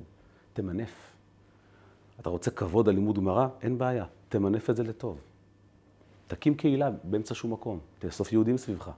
תמנף. 0.54 1.12
אתה 2.20 2.30
רוצה 2.30 2.52
כבוד 2.52 2.90
על 2.90 2.96
לימוד 2.96 3.16
גמרא? 3.16 3.48
אין 3.62 3.78
בעיה, 3.78 4.06
תמנף 4.30 4.70
את 4.70 4.76
זה 4.76 4.84
לטוב. 4.84 5.18
תקים 6.28 6.56
קהילה 6.56 6.90
באמצע 7.04 7.36
שום 7.36 7.54
מקום, 7.54 7.80
תאסוף 8.00 8.34
יהודים 8.34 8.58
סביבך. 8.58 8.92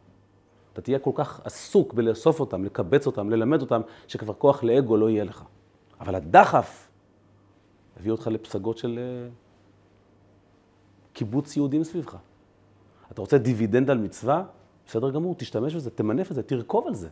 אתה 0.74 0.82
תהיה 0.82 1.00
כל 1.00 1.12
כך 1.16 1.42
עסוק 1.44 1.94
בלאסוף 1.94 2.40
אותם, 2.40 2.64
לקבץ 2.64 3.08
אותם, 3.08 3.30
ללמד 3.30 3.62
אותם, 3.62 3.82
שכבר 4.08 4.34
כוח 4.34 4.64
לאגו 4.64 4.98
לא 4.98 5.10
יהיה 5.10 5.24
לך. 5.24 5.44
אבל 6.00 6.16
הדחף 6.16 6.88
הביא 7.98 8.12
אותך 8.12 8.28
לפסגות 8.28 8.78
של 8.78 9.00
אה, 9.00 9.30
קיבוץ 11.14 11.58
יהודים 11.58 11.84
סביבך. 11.84 12.18
אתה 13.12 13.22
רוצה 13.22 13.38
דיבידנד 13.38 13.90
על 13.90 13.98
מצווה? 13.98 14.44
בסדר 14.88 15.10
גמור, 15.10 15.36
תשתמש 15.36 15.76
בזה, 15.76 15.90
תמנף 15.90 16.32
את 16.32 16.36
זה, 16.36 16.44
תרכוב 16.44 16.88
על 16.88 16.94
זה. 16.94 17.10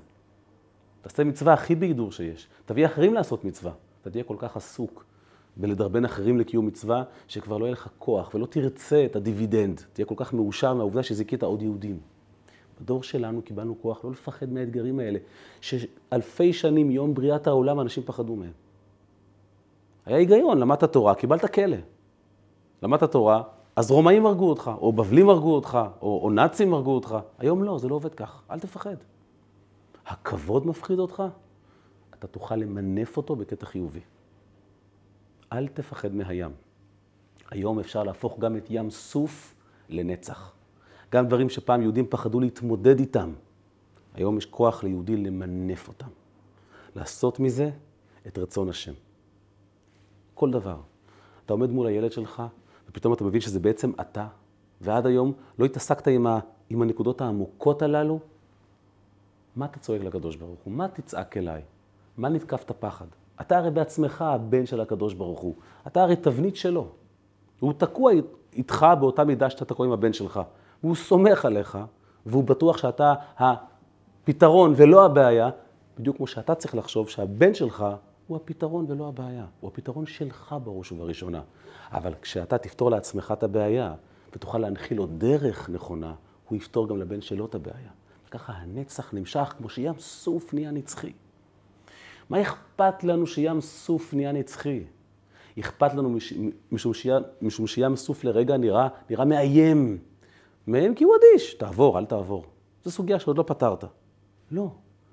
תעשה 1.02 1.24
מצווה 1.24 1.54
הכי 1.54 1.76
בהידור 1.76 2.12
שיש. 2.12 2.48
תביא 2.66 2.86
אחרים 2.86 3.14
לעשות 3.14 3.46
מצווה. 3.46 3.72
אתה 4.02 4.10
תהיה 4.10 4.24
כל 4.24 4.36
כך 4.40 4.58
עסוק 4.58 5.06
בלדרבן 5.58 6.06
אחרים 6.06 6.40
לקיום 6.40 6.66
מצווה, 6.66 7.04
שכבר 7.28 7.58
לא 7.58 7.66
יהיה 7.66 7.72
לך 7.72 7.90
כוח 8.00 8.36
ולא 8.36 8.46
תרצה 8.46 9.06
את 9.06 9.16
הדיבידנד. 9.16 9.82
תהיה 9.94 10.06
כל 10.06 10.16
כך 10.18 10.34
מאושר 10.34 10.74
מהעובדה 10.74 11.04
שזיכית 11.04 11.44
עוד 11.44 11.62
יהודים. 11.62 12.00
בדור 12.82 13.04
שלנו 13.04 13.42
קיבלנו 13.42 13.82
כוח 13.82 14.06
לא 14.06 14.12
לפחד 14.12 14.50
מהאתגרים 14.54 15.00
האלה, 15.00 15.20
שאלפי 15.62 16.54
שנים, 16.54 16.92
מיום 16.92 17.14
בריאת 17.14 17.48
העולם, 17.48 17.80
אנשים 17.80 18.04
פחדו 18.04 18.36
מהם. 18.36 18.52
היה 20.06 20.18
היגיון, 20.18 20.58
למדת 20.58 20.84
תורה, 20.84 21.16
קיבלת 21.16 21.54
כלא. 21.54 21.78
למדת 22.82 23.12
תורה, 23.12 23.44
אז 23.76 23.92
רומאים 23.92 24.26
הרגו 24.26 24.50
אותך, 24.50 24.72
או 24.78 24.94
בבלים 24.94 25.30
הרגו 25.30 25.56
אותך, 25.56 25.80
או, 26.02 26.20
או 26.24 26.30
נאצים 26.30 26.74
הרגו 26.74 26.96
אותך. 26.96 27.18
היום 27.40 27.64
לא, 27.64 27.78
זה 27.78 27.88
לא 27.88 27.96
עובד 27.96 28.16
כך, 28.16 28.42
אל 28.52 28.60
תפחד. 28.60 28.96
הכבוד 30.06 30.68
מפחיד 30.68 31.00
אותך? 31.00 31.24
אתה 32.14 32.28
תוכל 32.28 32.56
למנף 32.56 33.18
אותו 33.18 33.36
בקטע 33.36 33.66
חיובי. 33.66 34.00
אל 35.54 35.68
תפחד 35.68 36.16
מהים. 36.16 36.52
היום 37.52 37.80
אפשר 37.80 38.04
להפוך 38.04 38.40
גם 38.40 38.58
את 38.58 38.68
ים 38.70 38.90
סוף 38.90 39.56
לנצח. 39.90 40.54
גם 41.12 41.28
דברים 41.28 41.50
שפעם 41.50 41.82
יהודים 41.82 42.06
פחדו 42.10 42.40
להתמודד 42.40 43.00
איתם. 43.00 43.34
היום 44.14 44.38
יש 44.38 44.46
כוח 44.46 44.84
ליהודי 44.84 45.18
למנף 45.18 45.88
אותם. 45.88 46.08
לעשות 46.96 47.40
מזה 47.40 47.72
את 48.28 48.38
רצון 48.38 48.70
השם. 48.70 48.94
כל 50.34 50.52
דבר. 50.52 50.78
אתה 51.46 51.54
עומד 51.54 51.70
מול 51.70 51.88
הילד 51.88 52.12
שלך, 52.12 52.44
ופתאום 52.90 53.14
אתה 53.14 53.24
מבין 53.24 53.42
שזה 53.42 53.60
בעצם 53.60 53.92
אתה, 54.02 54.28
ועד 54.82 55.06
היום 55.06 55.34
לא 55.60 55.66
התעסקת 55.66 56.08
עם, 56.08 56.28
ה, 56.28 56.40
עם 56.70 56.82
הנקודות 56.82 57.22
העמוקות 57.22 57.82
הללו, 57.82 58.20
מה 59.56 59.66
אתה 59.66 59.80
צועק 59.80 60.02
לקדוש 60.02 60.36
ברוך 60.36 60.60
הוא? 60.64 60.74
מה 60.74 60.88
תצעק 60.88 61.38
אליי? 61.38 61.62
מה 62.18 62.30
נתקפת 62.30 62.72
פחד? 62.72 63.06
אתה 63.42 63.58
הרי 63.58 63.72
בעצמך 63.72 64.22
הבן 64.22 64.66
של 64.66 64.82
הקדוש 64.82 65.14
ברוך 65.14 65.40
הוא. 65.40 65.56
אתה 65.88 66.02
הרי 66.04 66.16
תבנית 66.16 66.56
שלו. 66.56 66.88
הוא 67.60 67.74
תקוע 67.78 68.12
איתך 68.54 68.86
באותה 69.00 69.24
מידה 69.24 69.50
שאתה 69.50 69.66
תקוע 69.66 69.86
עם 69.86 69.92
הבן 69.92 70.14
שלך. 70.14 70.42
והוא 70.84 70.96
סומך 70.96 71.46
עליך, 71.46 71.78
והוא 72.26 72.44
בטוח 72.44 72.78
שאתה 72.78 73.14
הפתרון 73.38 74.74
ולא 74.76 75.06
הבעיה, 75.06 75.50
בדיוק 76.00 76.18
כמו 76.18 76.28
שאתה 76.28 76.56
צריך 76.56 76.76
לחשוב 76.76 77.10
שהבן 77.10 77.54
שלך 77.54 77.86
הוא 78.28 78.38
הפתרון 78.38 78.86
ולא 78.90 79.08
הבעיה. 79.08 79.46
הוא 79.60 79.68
הפתרון 79.68 80.06
שלך 80.06 80.56
בראש 80.64 80.92
ובראשונה. 80.92 81.42
אבל 81.92 82.14
כשאתה 82.22 82.58
תפתור 82.58 82.92
לעצמך 82.92 83.34
את 83.38 83.44
הבעיה, 83.44 83.94
ותוכל 84.36 84.58
להנחיל 84.58 84.98
לו 84.98 85.06
דרך 85.06 85.70
נכונה, 85.70 86.14
הוא 86.50 86.58
יפתור 86.58 86.88
גם 86.88 86.98
לבן 86.98 87.22
שלו 87.22 87.46
את 87.46 87.56
הבעיה. 87.56 87.90
ככה 88.32 88.54
הנצח 88.54 89.14
נמשך 89.14 89.54
כמו 89.58 89.70
שים 89.70 89.94
סוף 90.00 90.54
נהיה 90.54 90.72
נצחי. 90.72 91.14
מה 92.30 92.42
אכפת 92.42 93.04
לנו 93.04 93.28
שים 93.28 93.62
סוף 93.62 94.14
נהיה 94.14 94.32
נצחי? 94.32 94.84
אכפת 95.60 95.94
לנו 95.94 96.10
מש, 96.10 96.34
משום 97.42 97.68
שים 97.68 97.96
סוף 97.96 98.24
לרגע 98.24 98.58
נראה, 98.58 98.88
נראה 99.10 99.26
מאיים. 99.26 99.98
מאיים 100.68 100.96
כי 100.96 101.04
הוא 101.04 101.14
אדיש. 101.16 101.54
תעבור, 101.54 102.00
אל 102.00 102.06
תעבור. 102.06 102.46
זו 102.84 102.92
סוגיה 102.92 103.20
שעוד 103.20 103.38
לא 103.38 103.44
פתרת. 103.48 103.84
לא. 104.52 104.68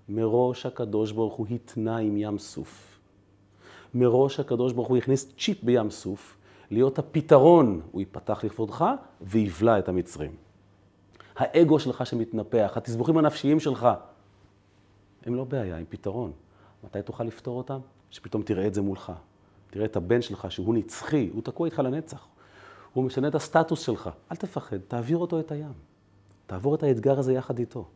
מראש 0.09 0.67
הקדוש 0.67 1.13
ברוך 1.13 1.35
הוא 1.35 1.47
התנה 1.51 1.97
עם 1.97 2.17
ים 2.17 2.39
סוף. 2.39 2.90
מראש 3.95 4.41
הקדוש 4.41 4.73
ברוך 4.73 4.89
הוא 4.89 4.97
הכניס 4.97 5.33
צ'יפ 5.39 5.65
בים 5.65 5.91
סוף, 5.91 6.37
להיות 6.71 6.99
הפתרון. 6.99 7.81
הוא 7.93 8.01
ייפתח 8.01 8.45
לכבודך 8.45 8.85
ויבלע 9.21 9.79
את 9.79 9.89
המצרים. 9.89 10.37
האגו 11.37 11.79
שלך 11.79 12.07
שמתנפח, 12.07 12.73
התסבוכים 12.77 13.19
הנפשיים 13.19 13.61
שלך, 13.61 13.89
הם 15.27 15.35
לא 15.35 15.45
בעיה, 15.45 15.77
הם 15.77 15.85
פתרון. 15.89 16.33
מתי 16.85 17.03
תוכל 17.03 17.25
לפתור 17.25 17.59
אותם? 17.59 17.79
שפתאום 18.11 18.43
תראה 18.43 18.67
את 18.67 18.75
זה 18.75 18.83
מולך. 18.83 19.13
תראה 19.71 19.85
את 19.85 19.97
הבן 19.97 20.23
שלך 20.23 20.51
שהוא 20.51 20.75
נצחי, 20.75 21.31
הוא 21.33 21.43
תקוע 21.43 21.67
איתך 21.67 21.79
לנצח. 21.79 22.27
הוא 22.93 23.05
משנה 23.05 23.29
את 23.29 23.35
הסטטוס 23.35 23.81
שלך. 23.81 24.11
אל 24.33 24.37
תפחד, 24.37 24.77
תעביר 24.89 25.19
אותו 25.19 25.41
את 25.41 25.53
הים. 25.53 25.73
תעבור 26.47 26.75
את 26.75 26.83
האתגר 26.83 27.19
הזה 27.19 27.33
יחד 27.33 27.59
איתו. 27.59 27.89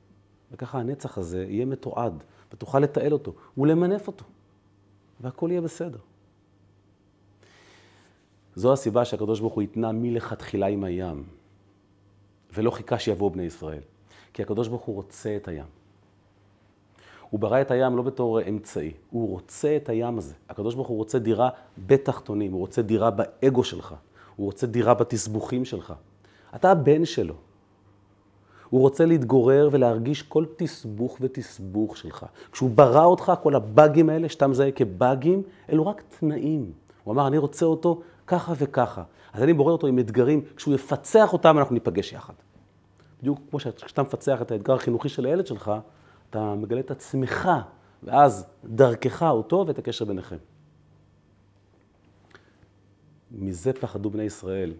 וככה 0.53 0.79
הנצח 0.79 1.19
הזה 1.19 1.45
יהיה 1.49 1.65
מתועד, 1.65 2.25
ותוכל 2.53 2.79
לתעל 2.79 3.13
אותו 3.13 3.35
ולמנף 3.59 4.07
אותו. 4.07 4.25
והכל 5.21 5.49
יהיה 5.51 5.61
בסדר. 5.61 5.99
זו 8.55 8.73
הסיבה 8.73 9.05
שהקדוש 9.05 9.41
ברוך 9.41 9.55
הוא 9.55 9.63
התנה 9.63 9.93
מלכתחילה 9.93 10.67
עם 10.67 10.85
הים, 10.85 11.25
ולא 12.55 12.71
חיכה 12.71 12.99
שיבואו 12.99 13.31
בני 13.31 13.43
ישראל. 13.43 13.83
כי 14.33 14.43
הקדוש 14.43 14.69
ברוך 14.69 14.83
הוא 14.83 14.95
רוצה 14.97 15.37
את 15.37 15.49
הים. 15.49 15.67
הוא 17.31 17.41
ברא 17.41 17.61
את 17.61 17.71
הים 17.71 17.97
לא 17.97 18.03
בתור 18.03 18.41
אמצעי, 18.49 18.93
הוא 19.11 19.31
רוצה 19.31 19.77
את 19.77 19.89
הים 19.89 20.19
הזה. 20.19 20.35
הקדוש 20.49 20.75
ברוך 20.75 20.89
הוא 20.89 20.97
רוצה 20.97 21.19
דירה 21.19 21.49
בתחתונים, 21.87 22.53
הוא 22.53 22.61
רוצה 22.61 22.83
דירה 22.83 23.11
באגו 23.11 23.65
שלך, 23.65 23.95
הוא 24.37 24.47
רוצה 24.47 24.67
דירה 24.67 24.95
בתסבוכים 24.95 25.65
שלך. 25.65 25.95
אתה 26.55 26.71
הבן 26.71 27.05
שלו. 27.05 27.35
הוא 28.75 28.81
רוצה 28.81 29.07
להתגורר 29.07 29.69
ולהרגיש 29.73 30.23
כל 30.23 30.45
תסבוך 30.57 31.19
ותסבוך 31.21 31.97
שלך. 31.97 32.27
כשהוא 32.53 32.71
ברא 32.71 33.05
אותך, 33.05 33.33
כל 33.43 33.55
הבאגים 33.55 34.09
האלה 34.09 34.29
שאתה 34.29 34.47
מזהה 34.47 34.71
כבאגים, 34.71 35.43
אלו 35.73 35.87
רק 35.87 36.03
תנאים. 36.19 36.73
הוא 37.05 37.15
אמר, 37.15 37.27
אני 37.27 37.39
רוצה 37.39 37.67
אותו 37.67 38.03
ככה 38.27 38.53
וככה. 38.59 39.03
אז 39.33 39.43
אני 39.43 39.53
בורא 39.53 39.73
אותו 39.73 39.87
עם 39.87 39.99
אתגרים, 39.99 40.45
כשהוא 40.57 40.75
יפצח 40.75 41.33
אותם, 41.33 41.59
אנחנו 41.59 41.75
ניפגש 41.75 42.13
יחד. 42.13 42.35
בדיוק 43.21 43.39
כמו 43.51 43.61
שאתה 43.61 44.03
מפצח 44.03 44.43
את 44.43 44.51
האתגר 44.51 44.75
החינוכי 44.75 45.09
של 45.09 45.27
הילד 45.27 45.47
שלך, 45.47 45.73
אתה 46.31 46.55
מגלה 46.55 46.81
את 46.81 46.91
עצמך, 46.91 47.49
ואז 48.03 48.47
דרכך 48.65 49.23
אותו 49.23 49.65
ואת 49.67 49.79
הקשר 49.79 50.05
ביניכם. 50.05 50.39
מזה 53.31 53.73
פחדו 53.73 54.11
בני 54.11 54.23
ישראל 54.23 54.73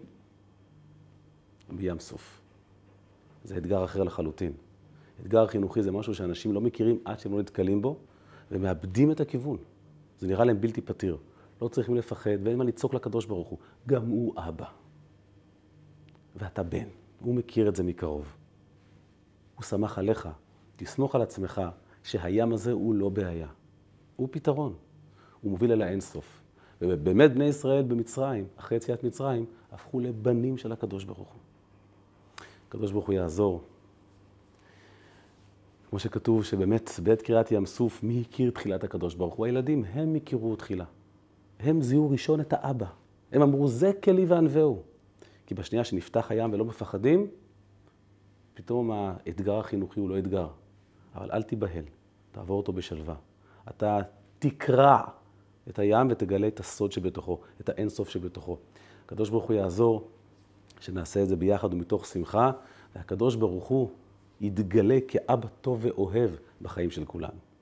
בים 1.69 1.99
סוף. 1.99 2.44
זה 3.45 3.57
אתגר 3.57 3.85
אחר 3.85 4.03
לחלוטין. 4.03 4.51
אתגר 5.21 5.47
חינוכי 5.47 5.83
זה 5.83 5.91
משהו 5.91 6.15
שאנשים 6.15 6.53
לא 6.53 6.61
מכירים 6.61 6.99
עד 7.05 7.19
שהם 7.19 7.31
לא 7.31 7.39
נתקלים 7.39 7.81
בו, 7.81 7.97
ומאבדים 8.51 9.11
את 9.11 9.19
הכיוון. 9.19 9.57
זה 10.19 10.27
נראה 10.27 10.45
להם 10.45 10.61
בלתי 10.61 10.81
פתיר. 10.81 11.17
לא 11.61 11.67
צריכים 11.67 11.95
לפחד, 11.95 12.37
ואין 12.43 12.57
מה 12.57 12.63
לצעוק 12.63 12.93
לקדוש 12.93 13.25
ברוך 13.25 13.47
הוא. 13.47 13.59
גם 13.87 14.07
הוא 14.07 14.33
אבא. 14.37 14.65
ואתה 16.35 16.63
בן. 16.63 16.87
הוא 17.19 17.35
מכיר 17.35 17.69
את 17.69 17.75
זה 17.75 17.83
מקרוב. 17.83 18.35
הוא 19.55 19.63
שמח 19.63 19.99
עליך. 19.99 20.29
תסמוך 20.75 21.15
על 21.15 21.21
עצמך 21.21 21.61
שהים 22.03 22.53
הזה 22.53 22.71
הוא 22.71 22.95
לא 22.95 23.09
בעיה. 23.09 23.47
הוא 24.15 24.27
פתרון. 24.31 24.73
הוא 25.41 25.51
מוביל 25.51 25.71
אל 25.71 25.81
האינסוף. 25.81 26.41
ובאמת 26.81 27.33
בני 27.33 27.45
ישראל 27.45 27.83
במצרים, 27.83 28.47
אחרי 28.55 28.77
יציאת 28.77 29.03
מצרים, 29.03 29.45
הפכו 29.71 29.99
לבנים 29.99 30.57
של 30.57 30.71
הקדוש 30.71 31.03
ברוך 31.03 31.29
הוא. 31.29 31.44
הקדוש 32.67 32.91
ברוך 32.91 33.05
הוא 33.05 33.15
יעזור. 33.15 33.61
כמו 35.89 35.99
שכתוב 35.99 36.43
שבאמת 36.43 36.89
בעת 37.03 37.21
קריאת 37.21 37.51
ים 37.51 37.65
סוף, 37.65 38.03
מי 38.03 38.23
הכיר 38.27 38.51
תחילת 38.51 38.83
הקדוש 38.83 39.15
ברוך 39.15 39.35
הוא? 39.35 39.45
הילדים, 39.45 39.85
הם 39.85 40.15
הכירו 40.15 40.55
תחילה. 40.55 40.85
הם 41.59 41.81
זיהו 41.81 42.09
ראשון 42.09 42.41
את 42.41 42.53
האבא. 42.53 42.85
הם 43.31 43.41
אמרו, 43.41 43.67
זה 43.67 43.91
כלי 44.03 44.25
וענווהו. 44.25 44.81
כי 45.45 45.55
בשנייה 45.55 45.83
שנפתח 45.83 46.31
הים 46.31 46.53
ולא 46.53 46.65
מפחדים, 46.65 47.27
פתאום 48.53 48.91
האתגר 48.91 49.59
החינוכי 49.59 49.99
הוא 49.99 50.09
לא 50.09 50.19
אתגר. 50.19 50.47
אבל 51.15 51.31
אל 51.31 51.43
תיבהל, 51.43 51.83
תעבור 52.31 52.57
אותו 52.57 52.73
בשלווה. 52.73 53.15
אתה 53.69 53.99
תקרע 54.39 55.01
את 55.69 55.79
הים 55.79 56.07
ותגלה 56.09 56.47
את 56.47 56.59
הסוד 56.59 56.91
שבתוכו, 56.91 57.39
את 57.61 57.69
האינסוף 57.69 58.09
שבתוכו. 58.09 58.57
הקדוש 59.05 59.29
ברוך 59.29 59.45
הוא 59.45 59.55
יעזור 59.55 60.07
שנעשה 60.79 61.23
את 61.23 61.27
זה 61.27 61.35
ביחד 61.35 61.73
ומתוך 61.73 62.05
שמחה, 62.05 62.51
והקדוש 62.95 63.35
ברוך 63.35 63.65
הוא 63.65 63.89
יתגלה 64.41 64.97
כאבא 65.07 65.47
טוב 65.61 65.79
ואוהב 65.81 66.29
בחיים 66.61 66.91
של 66.91 67.05
כולנו. 67.05 67.54